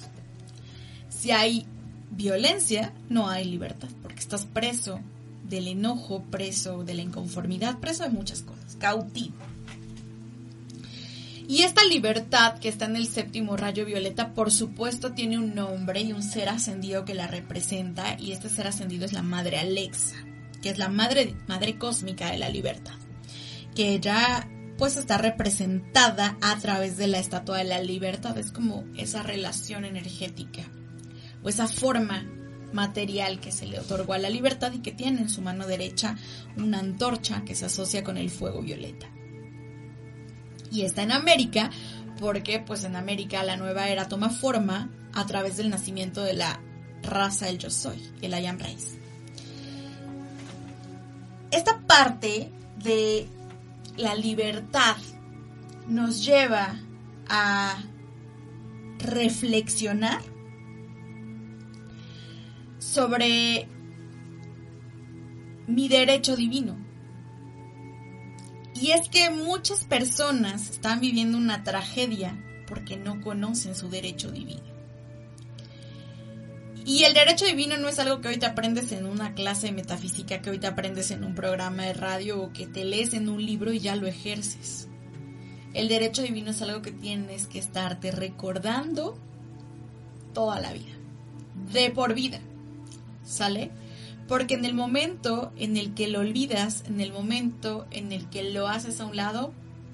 Si 1.08 1.30
hay 1.30 1.66
violencia, 2.10 2.92
no 3.08 3.28
hay 3.28 3.44
libertad, 3.44 3.88
porque 4.02 4.20
estás 4.20 4.46
preso 4.46 5.00
del 5.48 5.68
enojo, 5.68 6.22
preso 6.30 6.84
de 6.84 6.94
la 6.94 7.02
inconformidad, 7.02 7.78
preso 7.78 8.04
de 8.04 8.10
muchas 8.10 8.42
cosas, 8.42 8.76
cautivo. 8.76 9.34
Y 11.46 11.62
esta 11.62 11.84
libertad 11.84 12.58
que 12.58 12.70
está 12.70 12.86
en 12.86 12.96
el 12.96 13.06
séptimo 13.06 13.56
rayo 13.56 13.84
violeta, 13.84 14.32
por 14.32 14.50
supuesto, 14.50 15.12
tiene 15.12 15.38
un 15.38 15.54
nombre 15.54 16.00
y 16.00 16.12
un 16.12 16.22
ser 16.22 16.48
ascendido 16.48 17.04
que 17.04 17.12
la 17.12 17.26
representa, 17.26 18.16
y 18.18 18.32
este 18.32 18.48
ser 18.48 18.66
ascendido 18.66 19.04
es 19.04 19.12
la 19.12 19.22
Madre 19.22 19.58
Alexa, 19.58 20.16
que 20.62 20.70
es 20.70 20.78
la 20.78 20.88
madre, 20.88 21.34
madre 21.46 21.76
cósmica 21.76 22.30
de 22.30 22.38
la 22.38 22.48
libertad, 22.48 22.94
que 23.74 23.90
ella 23.90 24.48
pues 24.84 24.98
está 24.98 25.16
representada 25.16 26.36
a 26.42 26.58
través 26.58 26.98
de 26.98 27.06
la 27.06 27.18
estatua 27.18 27.56
de 27.56 27.64
la 27.64 27.80
libertad, 27.80 28.36
es 28.36 28.52
como 28.52 28.84
esa 28.98 29.22
relación 29.22 29.86
energética, 29.86 30.60
o 31.42 31.48
esa 31.48 31.68
forma 31.68 32.22
material 32.74 33.40
que 33.40 33.50
se 33.50 33.66
le 33.66 33.80
otorgó 33.80 34.12
a 34.12 34.18
la 34.18 34.28
libertad 34.28 34.74
y 34.74 34.80
que 34.80 34.92
tiene 34.92 35.22
en 35.22 35.30
su 35.30 35.40
mano 35.40 35.66
derecha 35.66 36.16
una 36.58 36.80
antorcha 36.80 37.46
que 37.46 37.54
se 37.54 37.64
asocia 37.64 38.04
con 38.04 38.18
el 38.18 38.28
fuego 38.28 38.60
violeta. 38.60 39.06
Y 40.70 40.82
está 40.82 41.02
en 41.02 41.12
América 41.12 41.70
porque 42.20 42.58
pues 42.60 42.84
en 42.84 42.94
América 42.94 43.42
la 43.42 43.56
nueva 43.56 43.88
era 43.88 44.06
toma 44.06 44.28
forma 44.28 44.90
a 45.14 45.24
través 45.24 45.56
del 45.56 45.70
nacimiento 45.70 46.22
de 46.22 46.34
la 46.34 46.60
raza 47.02 47.46
del 47.46 47.56
yo 47.56 47.70
soy, 47.70 48.02
el 48.20 48.38
I 48.38 48.44
am 48.44 48.58
race. 48.58 48.98
Esta 51.50 51.80
parte 51.86 52.50
de 52.82 53.26
la 53.96 54.14
libertad 54.14 54.96
nos 55.86 56.24
lleva 56.24 56.76
a 57.28 57.76
reflexionar 58.98 60.20
sobre 62.78 63.68
mi 65.66 65.88
derecho 65.88 66.36
divino. 66.36 66.78
Y 68.74 68.90
es 68.90 69.08
que 69.08 69.30
muchas 69.30 69.84
personas 69.84 70.70
están 70.70 71.00
viviendo 71.00 71.38
una 71.38 71.62
tragedia 71.62 72.36
porque 72.66 72.96
no 72.96 73.20
conocen 73.20 73.74
su 73.74 73.88
derecho 73.88 74.30
divino. 74.30 74.73
Y 76.84 77.04
el 77.04 77.14
derecho 77.14 77.46
divino 77.46 77.76
no 77.78 77.88
es 77.88 77.98
algo 77.98 78.20
que 78.20 78.28
hoy 78.28 78.36
te 78.36 78.46
aprendes 78.46 78.92
en 78.92 79.06
una 79.06 79.34
clase 79.34 79.68
de 79.68 79.72
metafísica, 79.72 80.42
que 80.42 80.50
hoy 80.50 80.58
te 80.58 80.66
aprendes 80.66 81.10
en 81.10 81.24
un 81.24 81.34
programa 81.34 81.84
de 81.84 81.94
radio 81.94 82.42
o 82.42 82.52
que 82.52 82.66
te 82.66 82.84
lees 82.84 83.14
en 83.14 83.28
un 83.28 83.44
libro 83.44 83.72
y 83.72 83.80
ya 83.80 83.96
lo 83.96 84.06
ejerces. 84.06 84.88
El 85.72 85.88
derecho 85.88 86.22
divino 86.22 86.50
es 86.50 86.60
algo 86.62 86.82
que 86.82 86.92
tienes 86.92 87.46
que 87.46 87.58
estarte 87.58 88.10
recordando 88.10 89.18
toda 90.34 90.60
la 90.60 90.72
vida, 90.72 90.92
de 91.72 91.90
por 91.90 92.14
vida. 92.14 92.40
¿sale? 93.24 93.70
Porque 94.28 94.54
en 94.54 94.64
el 94.64 94.74
momento 94.74 95.52
en 95.56 95.76
el 95.76 95.94
que 95.94 96.08
lo 96.08 96.20
olvidas, 96.20 96.84
en 96.86 97.00
el 97.00 97.12
momento 97.12 97.86
en 97.90 98.12
el 98.12 98.28
que 98.30 98.50
lo 98.50 98.68
haces 98.68 99.00
a 99.00 99.06
un 99.06 99.16
lado, 99.16 99.52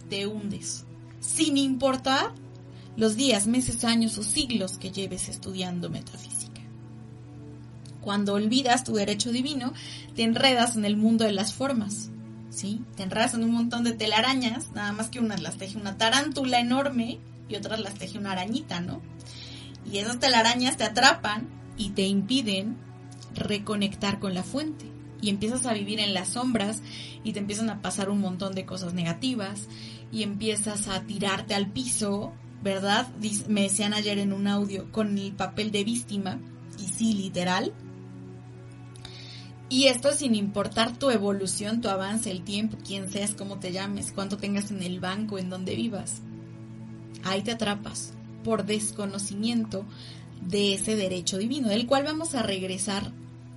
te 0.09 0.26
hundes. 0.26 0.85
Sin 1.20 1.57
importar 1.57 2.33
los 2.96 3.16
días, 3.16 3.46
meses, 3.46 3.85
años 3.85 4.18
o 4.18 4.22
siglos 4.22 4.79
que 4.79 4.90
lleves 4.90 5.29
estudiando 5.29 5.90
metafísica. 5.90 6.49
Cuando 8.00 8.34
olvidas 8.34 8.84
tu 8.84 8.94
derecho 8.94 9.32
divino, 9.32 9.72
te 10.14 10.22
enredas 10.22 10.76
en 10.76 10.84
el 10.84 10.96
mundo 10.96 11.24
de 11.24 11.32
las 11.32 11.52
formas. 11.52 12.10
¿Sí? 12.50 12.82
Te 12.96 13.04
enredas 13.04 13.34
en 13.34 13.44
un 13.44 13.52
montón 13.52 13.84
de 13.84 13.92
telarañas, 13.92 14.72
nada 14.72 14.92
más 14.92 15.08
que 15.08 15.20
unas 15.20 15.40
las 15.40 15.56
teje 15.56 15.78
una 15.78 15.96
tarántula 15.98 16.58
enorme 16.58 17.20
y 17.48 17.54
otras 17.54 17.80
las 17.80 17.94
teje 17.94 18.18
una 18.18 18.32
arañita, 18.32 18.80
¿no? 18.80 19.00
Y 19.90 19.98
esas 19.98 20.18
telarañas 20.18 20.76
te 20.76 20.84
atrapan 20.84 21.48
y 21.76 21.90
te 21.90 22.02
impiden 22.02 22.76
reconectar 23.34 24.18
con 24.18 24.34
la 24.34 24.42
fuente 24.42 24.86
y 25.22 25.30
empiezas 25.30 25.66
a 25.66 25.74
vivir 25.74 26.00
en 26.00 26.14
las 26.14 26.30
sombras 26.30 26.82
y 27.22 27.32
te 27.32 27.38
empiezan 27.38 27.70
a 27.70 27.82
pasar 27.82 28.10
un 28.10 28.20
montón 28.20 28.54
de 28.54 28.64
cosas 28.64 28.94
negativas 28.94 29.68
y 30.12 30.22
empiezas 30.22 30.88
a 30.88 31.02
tirarte 31.02 31.54
al 31.54 31.68
piso, 31.68 32.32
¿verdad? 32.62 33.08
Me 33.48 33.62
decían 33.62 33.94
ayer 33.94 34.18
en 34.18 34.32
un 34.32 34.46
audio 34.46 34.90
con 34.92 35.16
el 35.18 35.32
papel 35.32 35.70
de 35.70 35.84
víctima 35.84 36.38
y 36.78 36.88
sí, 36.88 37.14
literal. 37.14 37.72
Y 39.70 39.87
esto 39.87 40.12
sin 40.12 40.35
importar 40.35 40.98
tu 40.98 41.11
evolución, 41.11 41.80
tu 41.80 41.88
avance, 41.88 42.28
el 42.28 42.42
tiempo, 42.42 42.76
quién 42.85 43.09
seas, 43.09 43.35
cómo 43.35 43.61
te 43.61 43.70
llames, 43.70 44.11
cuánto 44.11 44.37
tengas 44.37 44.72
en 44.72 44.83
el 44.83 44.98
banco, 44.98 45.38
en 45.38 45.48
donde 45.48 45.76
vivas. 45.76 46.22
Ahí 47.22 47.42
te 47.42 47.52
atrapas 47.52 48.12
por 48.42 48.64
desconocimiento 48.66 49.87
de 50.42 50.74
ese 50.74 50.96
derecho 50.96 51.38
divino, 51.38 51.68
del 51.68 51.87
cual 51.87 52.02
vamos 52.02 52.35
a 52.35 52.42
regresar 52.42 53.12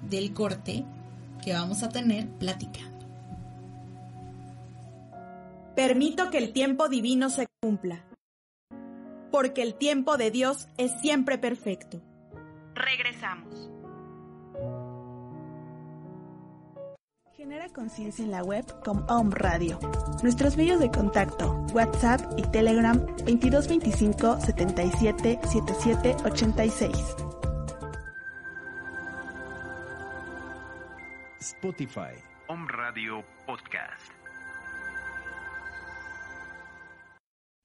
del 0.07 0.33
corte 0.33 0.85
que 1.43 1.53
vamos 1.53 1.81
a 1.81 1.89
tener 1.89 2.29
platicando. 2.29 3.07
Permito 5.75 6.29
que 6.29 6.37
el 6.37 6.53
tiempo 6.53 6.89
divino 6.89 7.31
se 7.31 7.47
cumpla, 7.59 8.05
porque 9.31 9.63
el 9.63 9.73
tiempo 9.73 10.17
de 10.17 10.29
Dios 10.29 10.67
es 10.77 10.91
siempre 11.01 11.39
perfecto. 11.39 11.99
Regresamos. 12.75 13.72
Genera 17.43 17.67
conciencia 17.67 18.23
en 18.23 18.31
la 18.31 18.41
web 18.41 18.63
con 18.85 19.03
Om 19.09 19.31
Radio. 19.31 19.77
Nuestros 20.23 20.55
medios 20.55 20.79
de 20.79 20.89
contacto, 20.89 21.65
WhatsApp 21.73 22.21
y 22.37 22.43
Telegram 22.43 22.97
2225 22.97 24.39
77 24.39 25.39
77 25.51 26.15
86. 26.23 26.95
Spotify. 31.41 32.15
Om 32.47 32.65
Radio 32.69 33.25
Podcast. 33.45 34.09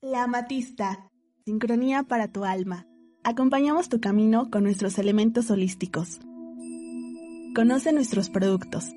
La 0.01 0.25
Amatista. 0.25 1.09
Sincronía 1.45 2.03
para 2.03 2.27
tu 2.27 2.45
alma. 2.45 2.85
Acompañamos 3.23 3.89
tu 3.89 4.01
camino 4.01 4.51
con 4.51 4.65
nuestros 4.65 4.99
elementos 4.99 5.53
holísticos. 5.53 6.19
Conoce 7.55 7.93
nuestros 7.93 8.29
productos. 8.29 8.93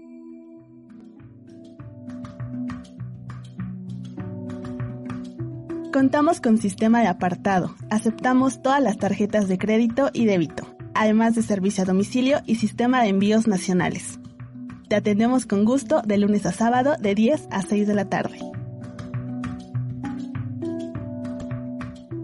Contamos 5.92 6.40
con 6.40 6.58
sistema 6.58 7.02
de 7.02 7.08
apartado. 7.08 7.76
Aceptamos 7.90 8.62
todas 8.62 8.82
las 8.82 8.98
tarjetas 8.98 9.50
de 9.50 9.58
crédito 9.58 10.10
y 10.14 10.26
débito, 10.26 10.66
además 10.94 11.36
de 11.36 11.42
servicio 11.42 11.84
a 11.84 11.86
domicilio 11.86 12.40
y 12.46 12.56
sistema 12.56 13.04
de 13.04 13.10
envíos 13.10 13.46
nacionales. 13.46 14.18
Te 14.88 14.96
atendemos 14.96 15.46
con 15.46 15.66
gusto 15.66 16.02
de 16.02 16.18
lunes 16.18 16.46
a 16.46 16.54
sábado 16.54 16.96
de 16.98 17.14
10 17.14 17.50
a 17.52 17.62
6 17.62 17.88
de 17.88 17.94
la 17.94 18.06
tarde. 18.06 18.40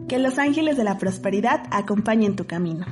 Que 0.08 0.18
los 0.20 0.38
ángeles 0.38 0.78
de 0.78 0.86
la 0.86 0.98
prosperidad 0.98 1.64
acompañen 1.70 2.38
tu 2.38 2.48
camino. 2.48 2.86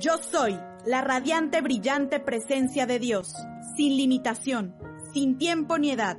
Yo 0.00 0.18
soy 0.18 0.58
la 0.84 1.02
radiante, 1.02 1.60
brillante 1.60 2.18
presencia 2.18 2.86
de 2.86 2.98
Dios, 2.98 3.32
sin 3.76 3.96
limitación, 3.96 4.74
sin 5.12 5.38
tiempo 5.38 5.78
ni 5.78 5.90
edad, 5.90 6.18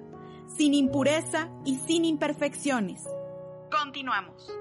sin 0.56 0.74
impureza 0.74 1.50
y 1.66 1.78
sin 1.78 2.06
imperfecciones. 2.06 3.04
Continuamos. 3.72 4.52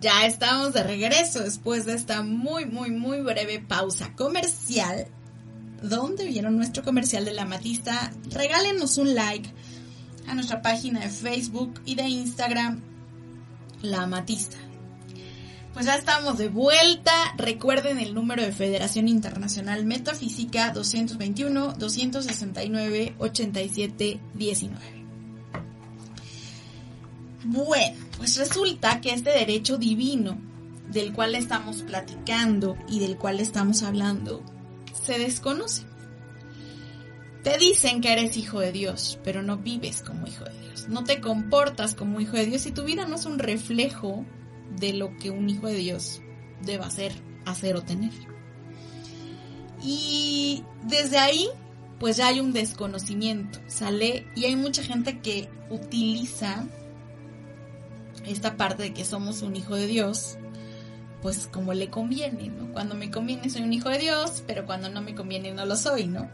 Ya 0.00 0.26
estamos 0.26 0.74
de 0.74 0.84
regreso 0.84 1.40
después 1.40 1.84
de 1.84 1.94
esta 1.94 2.22
muy, 2.22 2.66
muy, 2.66 2.90
muy 2.90 3.20
breve 3.20 3.58
pausa 3.58 4.14
comercial. 4.14 5.08
¿Dónde 5.82 6.24
vieron 6.26 6.56
nuestro 6.56 6.84
comercial 6.84 7.24
de 7.24 7.32
la 7.32 7.44
Matista? 7.44 8.12
Regálenos 8.30 8.98
un 8.98 9.14
like 9.14 9.52
a 10.28 10.34
nuestra 10.34 10.62
página 10.62 11.00
de 11.00 11.08
Facebook 11.08 11.80
y 11.84 11.96
de 11.96 12.08
Instagram, 12.08 12.80
La 13.82 14.06
Matista. 14.06 14.56
Pues 15.74 15.86
ya 15.86 15.96
estamos 15.96 16.38
de 16.38 16.48
vuelta. 16.48 17.12
Recuerden 17.36 17.98
el 17.98 18.14
número 18.14 18.42
de 18.42 18.52
Federación 18.52 19.06
Internacional 19.06 19.84
Metafísica 19.84 20.70
221 20.72 21.74
269 21.74 23.14
87 23.18 24.20
19. 24.34 24.98
Bueno, 27.44 27.96
pues 28.16 28.36
resulta 28.36 29.00
que 29.00 29.12
este 29.12 29.30
derecho 29.30 29.78
divino 29.78 30.38
del 30.90 31.12
cual 31.12 31.34
estamos 31.34 31.82
platicando 31.82 32.76
y 32.88 32.98
del 32.98 33.16
cual 33.16 33.40
estamos 33.40 33.82
hablando 33.82 34.42
se 35.04 35.18
desconoce. 35.18 35.84
Te 37.42 37.56
dicen 37.56 38.00
que 38.00 38.12
eres 38.12 38.36
hijo 38.36 38.58
de 38.60 38.72
Dios, 38.72 39.18
pero 39.22 39.42
no 39.42 39.58
vives 39.58 40.02
como 40.02 40.26
hijo 40.26 40.44
de 40.44 40.60
Dios. 40.60 40.88
No 40.88 41.04
te 41.04 41.20
comportas 41.20 41.94
como 41.94 42.20
hijo 42.20 42.36
de 42.36 42.46
Dios 42.46 42.66
y 42.66 42.72
tu 42.72 42.84
vida 42.84 43.06
no 43.06 43.16
es 43.16 43.26
un 43.26 43.38
reflejo 43.38 44.26
de 44.80 44.92
lo 44.92 45.16
que 45.16 45.30
un 45.30 45.48
hijo 45.48 45.66
de 45.66 45.76
Dios 45.76 46.22
deba 46.62 46.90
ser, 46.90 47.12
hacer 47.44 47.76
o 47.76 47.82
tener. 47.82 48.12
Y 49.82 50.64
desde 50.84 51.18
ahí, 51.18 51.48
pues 51.98 52.16
ya 52.16 52.28
hay 52.28 52.40
un 52.40 52.52
desconocimiento, 52.52 53.60
¿sale? 53.66 54.26
Y 54.34 54.44
hay 54.44 54.56
mucha 54.56 54.82
gente 54.82 55.20
que 55.20 55.48
utiliza 55.70 56.66
esta 58.26 58.56
parte 58.56 58.82
de 58.82 58.92
que 58.92 59.04
somos 59.04 59.42
un 59.42 59.56
hijo 59.56 59.74
de 59.74 59.86
Dios, 59.86 60.36
pues 61.22 61.48
como 61.48 61.74
le 61.74 61.88
conviene, 61.88 62.48
¿no? 62.48 62.72
Cuando 62.72 62.94
me 62.94 63.10
conviene 63.10 63.50
soy 63.50 63.62
un 63.62 63.72
hijo 63.72 63.88
de 63.88 63.98
Dios, 63.98 64.42
pero 64.46 64.66
cuando 64.66 64.88
no 64.88 65.00
me 65.00 65.14
conviene 65.14 65.52
no 65.52 65.64
lo 65.64 65.76
soy, 65.76 66.06
¿no? 66.06 66.28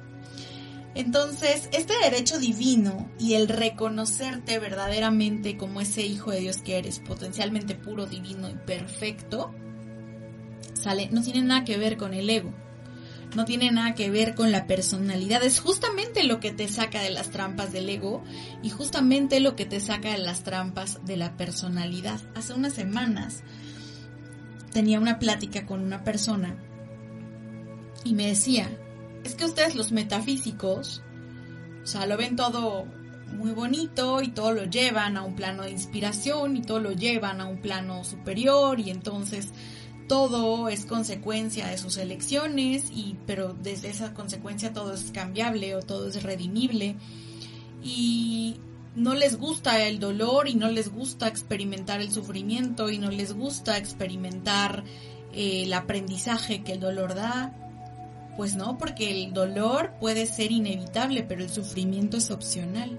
Entonces, 0.94 1.68
este 1.72 1.94
derecho 2.02 2.38
divino 2.38 3.10
y 3.18 3.34
el 3.34 3.48
reconocerte 3.48 4.58
verdaderamente 4.60 5.56
como 5.56 5.80
ese 5.80 6.02
hijo 6.02 6.30
de 6.30 6.40
Dios 6.40 6.58
que 6.58 6.78
eres, 6.78 7.00
potencialmente 7.00 7.74
puro, 7.74 8.06
divino 8.06 8.48
y 8.48 8.54
perfecto, 8.54 9.52
sale, 10.74 11.08
no 11.10 11.22
tiene 11.22 11.42
nada 11.42 11.64
que 11.64 11.78
ver 11.78 11.96
con 11.96 12.14
el 12.14 12.30
ego, 12.30 12.52
no 13.34 13.44
tiene 13.44 13.72
nada 13.72 13.96
que 13.96 14.08
ver 14.08 14.36
con 14.36 14.52
la 14.52 14.68
personalidad, 14.68 15.42
es 15.42 15.58
justamente 15.58 16.22
lo 16.22 16.38
que 16.38 16.52
te 16.52 16.68
saca 16.68 17.02
de 17.02 17.10
las 17.10 17.30
trampas 17.30 17.72
del 17.72 17.88
ego 17.88 18.22
y 18.62 18.70
justamente 18.70 19.40
lo 19.40 19.56
que 19.56 19.66
te 19.66 19.80
saca 19.80 20.12
de 20.12 20.18
las 20.18 20.44
trampas 20.44 21.04
de 21.04 21.16
la 21.16 21.36
personalidad. 21.36 22.20
Hace 22.36 22.54
unas 22.54 22.74
semanas 22.74 23.42
tenía 24.72 25.00
una 25.00 25.18
plática 25.18 25.66
con 25.66 25.80
una 25.80 26.04
persona 26.04 26.56
y 28.04 28.14
me 28.14 28.26
decía, 28.26 28.70
es 29.24 29.34
que 29.34 29.46
ustedes 29.46 29.74
los 29.74 29.90
metafísicos, 29.90 31.02
o 31.82 31.86
sea, 31.86 32.06
lo 32.06 32.16
ven 32.16 32.36
todo 32.36 32.86
muy 33.34 33.52
bonito 33.52 34.22
y 34.22 34.28
todo 34.28 34.52
lo 34.52 34.64
llevan 34.64 35.16
a 35.16 35.22
un 35.22 35.34
plano 35.34 35.64
de 35.64 35.70
inspiración 35.70 36.56
y 36.56 36.62
todo 36.62 36.78
lo 36.78 36.92
llevan 36.92 37.40
a 37.40 37.46
un 37.46 37.58
plano 37.58 38.04
superior 38.04 38.78
y 38.78 38.90
entonces 38.90 39.50
todo 40.08 40.68
es 40.68 40.84
consecuencia 40.84 41.66
de 41.66 41.78
sus 41.78 41.96
elecciones 41.96 42.90
y 42.90 43.16
pero 43.26 43.54
desde 43.54 43.88
esa 43.88 44.12
consecuencia 44.12 44.72
todo 44.72 44.94
es 44.94 45.10
cambiable 45.10 45.74
o 45.74 45.80
todo 45.80 46.08
es 46.08 46.22
redimible. 46.22 46.96
Y 47.82 48.56
no 48.94 49.14
les 49.14 49.36
gusta 49.36 49.82
el 49.82 49.98
dolor 49.98 50.48
y 50.48 50.54
no 50.54 50.70
les 50.70 50.90
gusta 50.90 51.26
experimentar 51.26 52.00
el 52.00 52.12
sufrimiento 52.12 52.90
y 52.90 52.98
no 52.98 53.10
les 53.10 53.32
gusta 53.32 53.76
experimentar 53.76 54.84
eh, 55.32 55.62
el 55.64 55.72
aprendizaje 55.72 56.62
que 56.62 56.72
el 56.72 56.80
dolor 56.80 57.14
da 57.14 57.63
pues 58.36 58.56
no, 58.56 58.78
porque 58.78 59.10
el 59.10 59.32
dolor 59.32 59.92
puede 60.00 60.26
ser 60.26 60.52
inevitable, 60.52 61.22
pero 61.22 61.42
el 61.42 61.50
sufrimiento 61.50 62.16
es 62.16 62.30
opcional. 62.30 62.98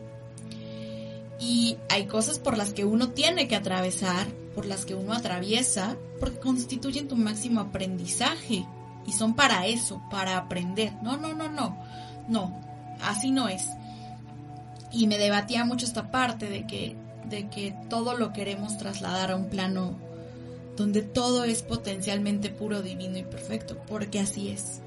Y 1.39 1.77
hay 1.89 2.05
cosas 2.05 2.39
por 2.39 2.57
las 2.57 2.73
que 2.73 2.85
uno 2.85 3.09
tiene 3.09 3.47
que 3.47 3.55
atravesar, 3.55 4.27
por 4.55 4.65
las 4.65 4.85
que 4.85 4.95
uno 4.95 5.13
atraviesa, 5.13 5.97
porque 6.19 6.39
constituyen 6.39 7.07
tu 7.07 7.15
máximo 7.15 7.59
aprendizaje. 7.59 8.65
Y 9.05 9.11
son 9.11 9.35
para 9.35 9.67
eso, 9.67 10.01
para 10.09 10.37
aprender. 10.37 10.93
No, 11.03 11.17
no, 11.17 11.33
no, 11.33 11.49
no. 11.49 11.77
No, 12.27 12.59
así 13.01 13.31
no 13.31 13.49
es. 13.49 13.69
Y 14.91 15.07
me 15.07 15.17
debatía 15.17 15.65
mucho 15.65 15.85
esta 15.85 16.09
parte 16.09 16.49
de 16.49 16.65
que, 16.65 16.95
de 17.25 17.49
que 17.49 17.75
todo 17.89 18.17
lo 18.17 18.31
queremos 18.33 18.77
trasladar 18.77 19.31
a 19.31 19.35
un 19.35 19.49
plano 19.49 19.97
donde 20.77 21.01
todo 21.01 21.43
es 21.43 21.61
potencialmente 21.61 22.49
puro, 22.49 22.81
divino 22.81 23.17
y 23.17 23.23
perfecto, 23.23 23.77
porque 23.87 24.19
así 24.19 24.49
es. 24.49 24.81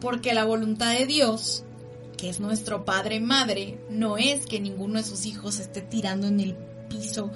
Porque 0.00 0.34
la 0.34 0.44
voluntad 0.44 0.96
de 0.96 1.06
Dios, 1.06 1.64
que 2.16 2.28
es 2.28 2.40
nuestro 2.40 2.84
Padre 2.84 3.20
Madre, 3.20 3.80
no 3.90 4.16
es 4.16 4.46
que 4.46 4.60
ninguno 4.60 4.98
de 4.98 5.04
sus 5.04 5.26
hijos 5.26 5.58
esté 5.58 5.80
tirando 5.80 6.26
en 6.26 6.40
el 6.40 6.56
piso 6.88 7.30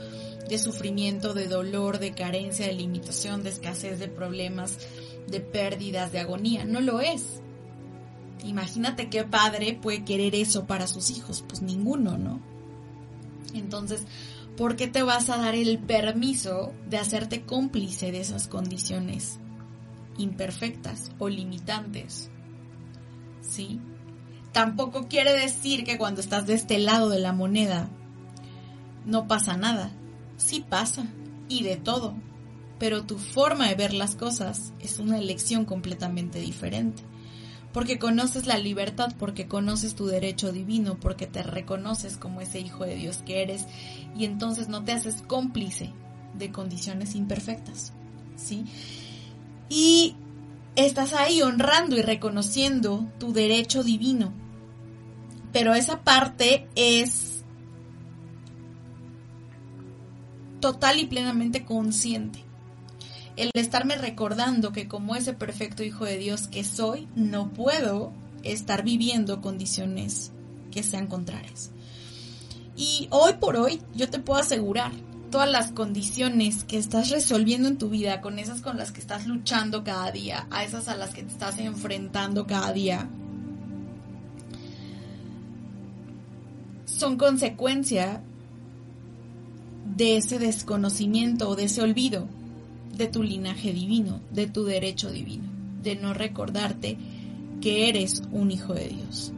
de 0.48 0.58
sufrimiento, 0.58 1.34
de 1.34 1.46
dolor, 1.48 1.98
de 1.98 2.14
carencia, 2.14 2.66
de 2.66 2.74
limitación, 2.74 3.42
de 3.42 3.50
escasez, 3.50 3.98
de 3.98 4.08
problemas, 4.08 4.78
de 5.26 5.40
pérdidas, 5.40 6.12
de 6.12 6.20
agonía. 6.20 6.64
No 6.64 6.80
lo 6.80 7.00
es. 7.00 7.40
Imagínate 8.44 9.08
qué 9.08 9.24
padre 9.24 9.78
puede 9.80 10.04
querer 10.04 10.34
eso 10.34 10.66
para 10.66 10.86
sus 10.86 11.10
hijos. 11.10 11.44
Pues 11.48 11.62
ninguno, 11.62 12.18
¿no? 12.18 12.40
Entonces, 13.54 14.02
¿por 14.56 14.76
qué 14.76 14.88
te 14.88 15.02
vas 15.02 15.30
a 15.30 15.36
dar 15.36 15.54
el 15.54 15.78
permiso 15.78 16.72
de 16.88 16.98
hacerte 16.98 17.42
cómplice 17.42 18.12
de 18.12 18.20
esas 18.20 18.48
condiciones 18.48 19.38
imperfectas 20.18 21.12
o 21.18 21.28
limitantes. 21.28 22.30
¿Sí? 23.40 23.80
Tampoco 24.52 25.08
quiere 25.08 25.32
decir 25.32 25.84
que 25.84 25.98
cuando 25.98 26.20
estás 26.20 26.46
de 26.46 26.54
este 26.54 26.78
lado 26.78 27.08
de 27.08 27.18
la 27.18 27.32
moneda 27.32 27.88
no 29.06 29.26
pasa 29.26 29.56
nada. 29.56 29.90
Sí 30.36 30.64
pasa, 30.68 31.06
y 31.48 31.62
de 31.62 31.76
todo. 31.76 32.14
Pero 32.78 33.04
tu 33.04 33.18
forma 33.18 33.68
de 33.68 33.74
ver 33.74 33.94
las 33.94 34.16
cosas 34.16 34.72
es 34.80 34.98
una 34.98 35.18
elección 35.18 35.64
completamente 35.64 36.40
diferente. 36.40 37.02
Porque 37.72 37.98
conoces 37.98 38.46
la 38.46 38.58
libertad, 38.58 39.14
porque 39.18 39.46
conoces 39.46 39.94
tu 39.94 40.06
derecho 40.06 40.52
divino, 40.52 40.98
porque 41.00 41.26
te 41.26 41.42
reconoces 41.42 42.16
como 42.16 42.40
ese 42.40 42.60
hijo 42.60 42.84
de 42.84 42.96
Dios 42.96 43.18
que 43.24 43.42
eres 43.42 43.66
y 44.14 44.26
entonces 44.26 44.68
no 44.68 44.84
te 44.84 44.92
haces 44.92 45.22
cómplice 45.26 45.92
de 46.34 46.50
condiciones 46.50 47.14
imperfectas. 47.14 47.92
¿Sí? 48.36 48.64
Y 49.74 50.16
estás 50.76 51.14
ahí 51.14 51.40
honrando 51.40 51.96
y 51.96 52.02
reconociendo 52.02 53.08
tu 53.18 53.32
derecho 53.32 53.82
divino. 53.82 54.30
Pero 55.50 55.72
esa 55.72 56.02
parte 56.02 56.68
es 56.74 57.42
total 60.60 60.98
y 61.00 61.06
plenamente 61.06 61.64
consciente. 61.64 62.44
El 63.36 63.50
estarme 63.54 63.96
recordando 63.96 64.72
que 64.72 64.88
como 64.88 65.16
ese 65.16 65.32
perfecto 65.32 65.82
hijo 65.82 66.04
de 66.04 66.18
Dios 66.18 66.48
que 66.48 66.64
soy, 66.64 67.08
no 67.14 67.48
puedo 67.54 68.12
estar 68.42 68.84
viviendo 68.84 69.40
condiciones 69.40 70.32
que 70.70 70.82
sean 70.82 71.06
contrarias. 71.06 71.70
Y 72.76 73.08
hoy 73.10 73.32
por 73.40 73.56
hoy 73.56 73.80
yo 73.94 74.10
te 74.10 74.18
puedo 74.18 74.38
asegurar 74.38 74.92
todas 75.32 75.50
las 75.50 75.72
condiciones 75.72 76.62
que 76.62 76.76
estás 76.76 77.08
resolviendo 77.10 77.66
en 77.66 77.78
tu 77.78 77.88
vida, 77.88 78.20
con 78.20 78.38
esas 78.38 78.60
con 78.60 78.76
las 78.76 78.92
que 78.92 79.00
estás 79.00 79.26
luchando 79.26 79.82
cada 79.82 80.12
día, 80.12 80.46
a 80.50 80.62
esas 80.62 80.88
a 80.88 80.94
las 80.94 81.14
que 81.14 81.22
te 81.22 81.32
estás 81.32 81.58
enfrentando 81.58 82.46
cada 82.46 82.72
día, 82.72 83.08
son 86.84 87.16
consecuencia 87.16 88.22
de 89.96 90.18
ese 90.18 90.38
desconocimiento 90.38 91.48
o 91.48 91.56
de 91.56 91.64
ese 91.64 91.80
olvido 91.80 92.28
de 92.94 93.06
tu 93.06 93.22
linaje 93.22 93.72
divino, 93.72 94.20
de 94.30 94.46
tu 94.46 94.64
derecho 94.64 95.10
divino, 95.10 95.48
de 95.82 95.96
no 95.96 96.12
recordarte 96.12 96.98
que 97.62 97.88
eres 97.88 98.22
un 98.32 98.50
hijo 98.50 98.74
de 98.74 98.88
Dios. 98.88 99.32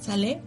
¿Sale? 0.00 0.40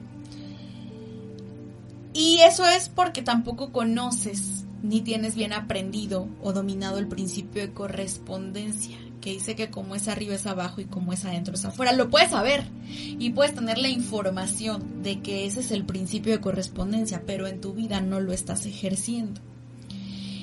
Y 2.13 2.39
eso 2.39 2.65
es 2.65 2.89
porque 2.89 3.21
tampoco 3.21 3.71
conoces 3.71 4.65
ni 4.83 4.99
tienes 5.01 5.33
bien 5.33 5.53
aprendido 5.53 6.27
o 6.41 6.51
dominado 6.51 6.99
el 6.99 7.07
principio 7.07 7.61
de 7.61 7.73
correspondencia, 7.73 8.97
que 9.21 9.31
dice 9.31 9.55
que 9.55 9.71
como 9.71 9.95
es 9.95 10.09
arriba 10.09 10.35
es 10.35 10.45
abajo 10.45 10.81
y 10.81 10.85
como 10.85 11.13
es 11.13 11.23
adentro 11.23 11.55
es 11.55 11.63
afuera. 11.63 11.93
Lo 11.93 12.09
puedes 12.09 12.31
saber 12.31 12.65
y 12.89 13.29
puedes 13.31 13.55
tener 13.55 13.77
la 13.77 13.87
información 13.87 15.01
de 15.01 15.21
que 15.21 15.45
ese 15.45 15.61
es 15.61 15.71
el 15.71 15.85
principio 15.85 16.33
de 16.33 16.41
correspondencia, 16.41 17.23
pero 17.25 17.47
en 17.47 17.61
tu 17.61 17.73
vida 17.73 18.01
no 18.01 18.19
lo 18.19 18.33
estás 18.33 18.65
ejerciendo. 18.65 19.39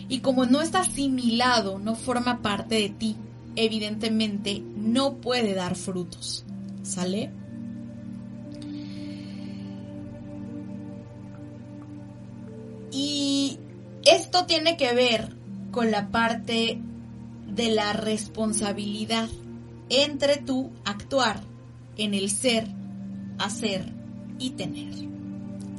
Y 0.08 0.20
como 0.20 0.46
no 0.46 0.62
está 0.62 0.80
asimilado, 0.80 1.78
no 1.78 1.94
forma 1.94 2.40
parte 2.40 2.76
de 2.76 2.88
ti, 2.88 3.16
evidentemente 3.56 4.62
no 4.74 5.16
puede 5.16 5.54
dar 5.54 5.76
frutos. 5.76 6.46
¿Sale? 6.82 7.30
Y 12.90 13.58
esto 14.16 14.46
tiene 14.46 14.76
que 14.76 14.92
ver 14.94 15.36
con 15.70 15.90
la 15.90 16.10
parte 16.10 16.80
de 17.46 17.70
la 17.70 17.92
responsabilidad 17.92 19.28
entre 19.88 20.36
tu 20.36 20.70
actuar 20.84 21.40
en 21.96 22.14
el 22.14 22.30
ser, 22.30 22.68
hacer 23.38 23.92
y 24.38 24.50
tener. 24.50 24.92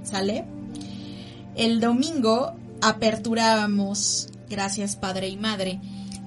¿Sale? 0.03 0.45
El 1.55 1.79
domingo 1.79 2.53
aperturábamos, 2.81 4.29
gracias 4.49 4.95
Padre 4.95 5.29
y 5.29 5.37
Madre, 5.37 5.79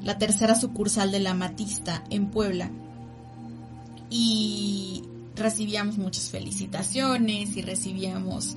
la 0.02 0.18
tercera 0.18 0.54
sucursal 0.54 1.10
de 1.10 1.20
la 1.20 1.34
Matista 1.34 2.04
en 2.10 2.30
Puebla. 2.30 2.70
Y 4.10 5.02
recibíamos 5.34 5.98
muchas 5.98 6.30
felicitaciones 6.30 7.56
y 7.56 7.62
recibíamos 7.62 8.56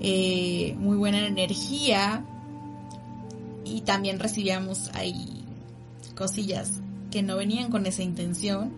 eh, 0.00 0.74
muy 0.78 0.96
buena 0.96 1.26
energía 1.26 2.24
y 3.66 3.80
también 3.80 4.18
recibíamos 4.18 4.90
ahí 4.94 5.44
cosillas 6.14 6.80
que 7.10 7.22
no 7.22 7.36
venían 7.36 7.70
con 7.70 7.86
esa 7.86 8.02
intención, 8.02 8.72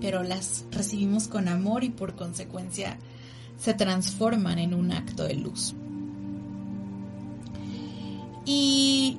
pero 0.00 0.22
las 0.22 0.64
recibimos 0.70 1.28
con 1.28 1.48
amor 1.48 1.84
y 1.84 1.90
por 1.90 2.16
consecuencia 2.16 2.98
se 3.58 3.74
transforman 3.74 4.58
en 4.58 4.74
un 4.74 4.92
acto 4.92 5.24
de 5.24 5.34
luz. 5.34 5.74
Y 8.44 9.18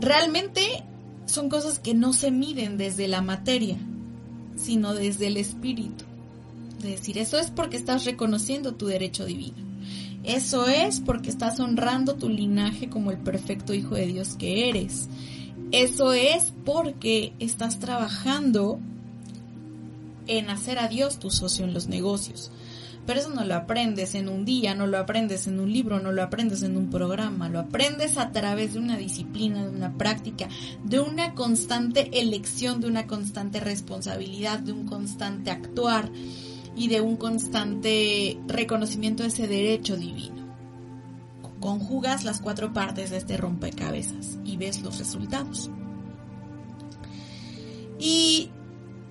realmente 0.00 0.84
son 1.26 1.48
cosas 1.48 1.78
que 1.78 1.94
no 1.94 2.12
se 2.12 2.30
miden 2.30 2.76
desde 2.76 3.08
la 3.08 3.22
materia, 3.22 3.76
sino 4.56 4.94
desde 4.94 5.26
el 5.28 5.36
espíritu. 5.36 6.04
Es 6.78 6.84
decir, 6.84 7.18
eso 7.18 7.38
es 7.38 7.50
porque 7.50 7.76
estás 7.76 8.04
reconociendo 8.04 8.74
tu 8.74 8.86
derecho 8.86 9.24
divino. 9.24 9.69
Eso 10.24 10.66
es 10.66 11.00
porque 11.00 11.30
estás 11.30 11.60
honrando 11.60 12.16
tu 12.16 12.28
linaje 12.28 12.90
como 12.90 13.10
el 13.10 13.18
perfecto 13.18 13.72
Hijo 13.72 13.94
de 13.94 14.06
Dios 14.06 14.36
que 14.36 14.68
eres. 14.68 15.08
Eso 15.72 16.12
es 16.12 16.52
porque 16.64 17.32
estás 17.38 17.78
trabajando 17.78 18.78
en 20.26 20.50
hacer 20.50 20.78
a 20.78 20.88
Dios 20.88 21.18
tu 21.18 21.30
socio 21.30 21.64
en 21.64 21.72
los 21.72 21.88
negocios. 21.88 22.50
Pero 23.06 23.20
eso 23.20 23.30
no 23.30 23.44
lo 23.44 23.54
aprendes 23.54 24.14
en 24.14 24.28
un 24.28 24.44
día, 24.44 24.74
no 24.74 24.86
lo 24.86 24.98
aprendes 24.98 25.46
en 25.46 25.58
un 25.58 25.72
libro, 25.72 26.00
no 26.00 26.12
lo 26.12 26.22
aprendes 26.22 26.62
en 26.62 26.76
un 26.76 26.90
programa, 26.90 27.48
lo 27.48 27.58
aprendes 27.58 28.18
a 28.18 28.30
través 28.30 28.74
de 28.74 28.78
una 28.78 28.96
disciplina, 28.98 29.64
de 29.64 29.70
una 29.70 29.96
práctica, 29.96 30.48
de 30.84 31.00
una 31.00 31.34
constante 31.34 32.20
elección, 32.20 32.80
de 32.80 32.88
una 32.88 33.06
constante 33.06 33.58
responsabilidad, 33.58 34.58
de 34.58 34.72
un 34.72 34.86
constante 34.86 35.50
actuar 35.50 36.10
y 36.76 36.88
de 36.88 37.00
un 37.00 37.16
constante 37.16 38.38
reconocimiento 38.46 39.22
de 39.22 39.28
ese 39.28 39.48
derecho 39.48 39.96
divino. 39.96 40.40
Conjugas 41.60 42.24
las 42.24 42.40
cuatro 42.40 42.72
partes 42.72 43.10
de 43.10 43.18
este 43.18 43.36
rompecabezas 43.36 44.38
y 44.44 44.56
ves 44.56 44.80
los 44.82 44.98
resultados. 44.98 45.70
Y 47.98 48.50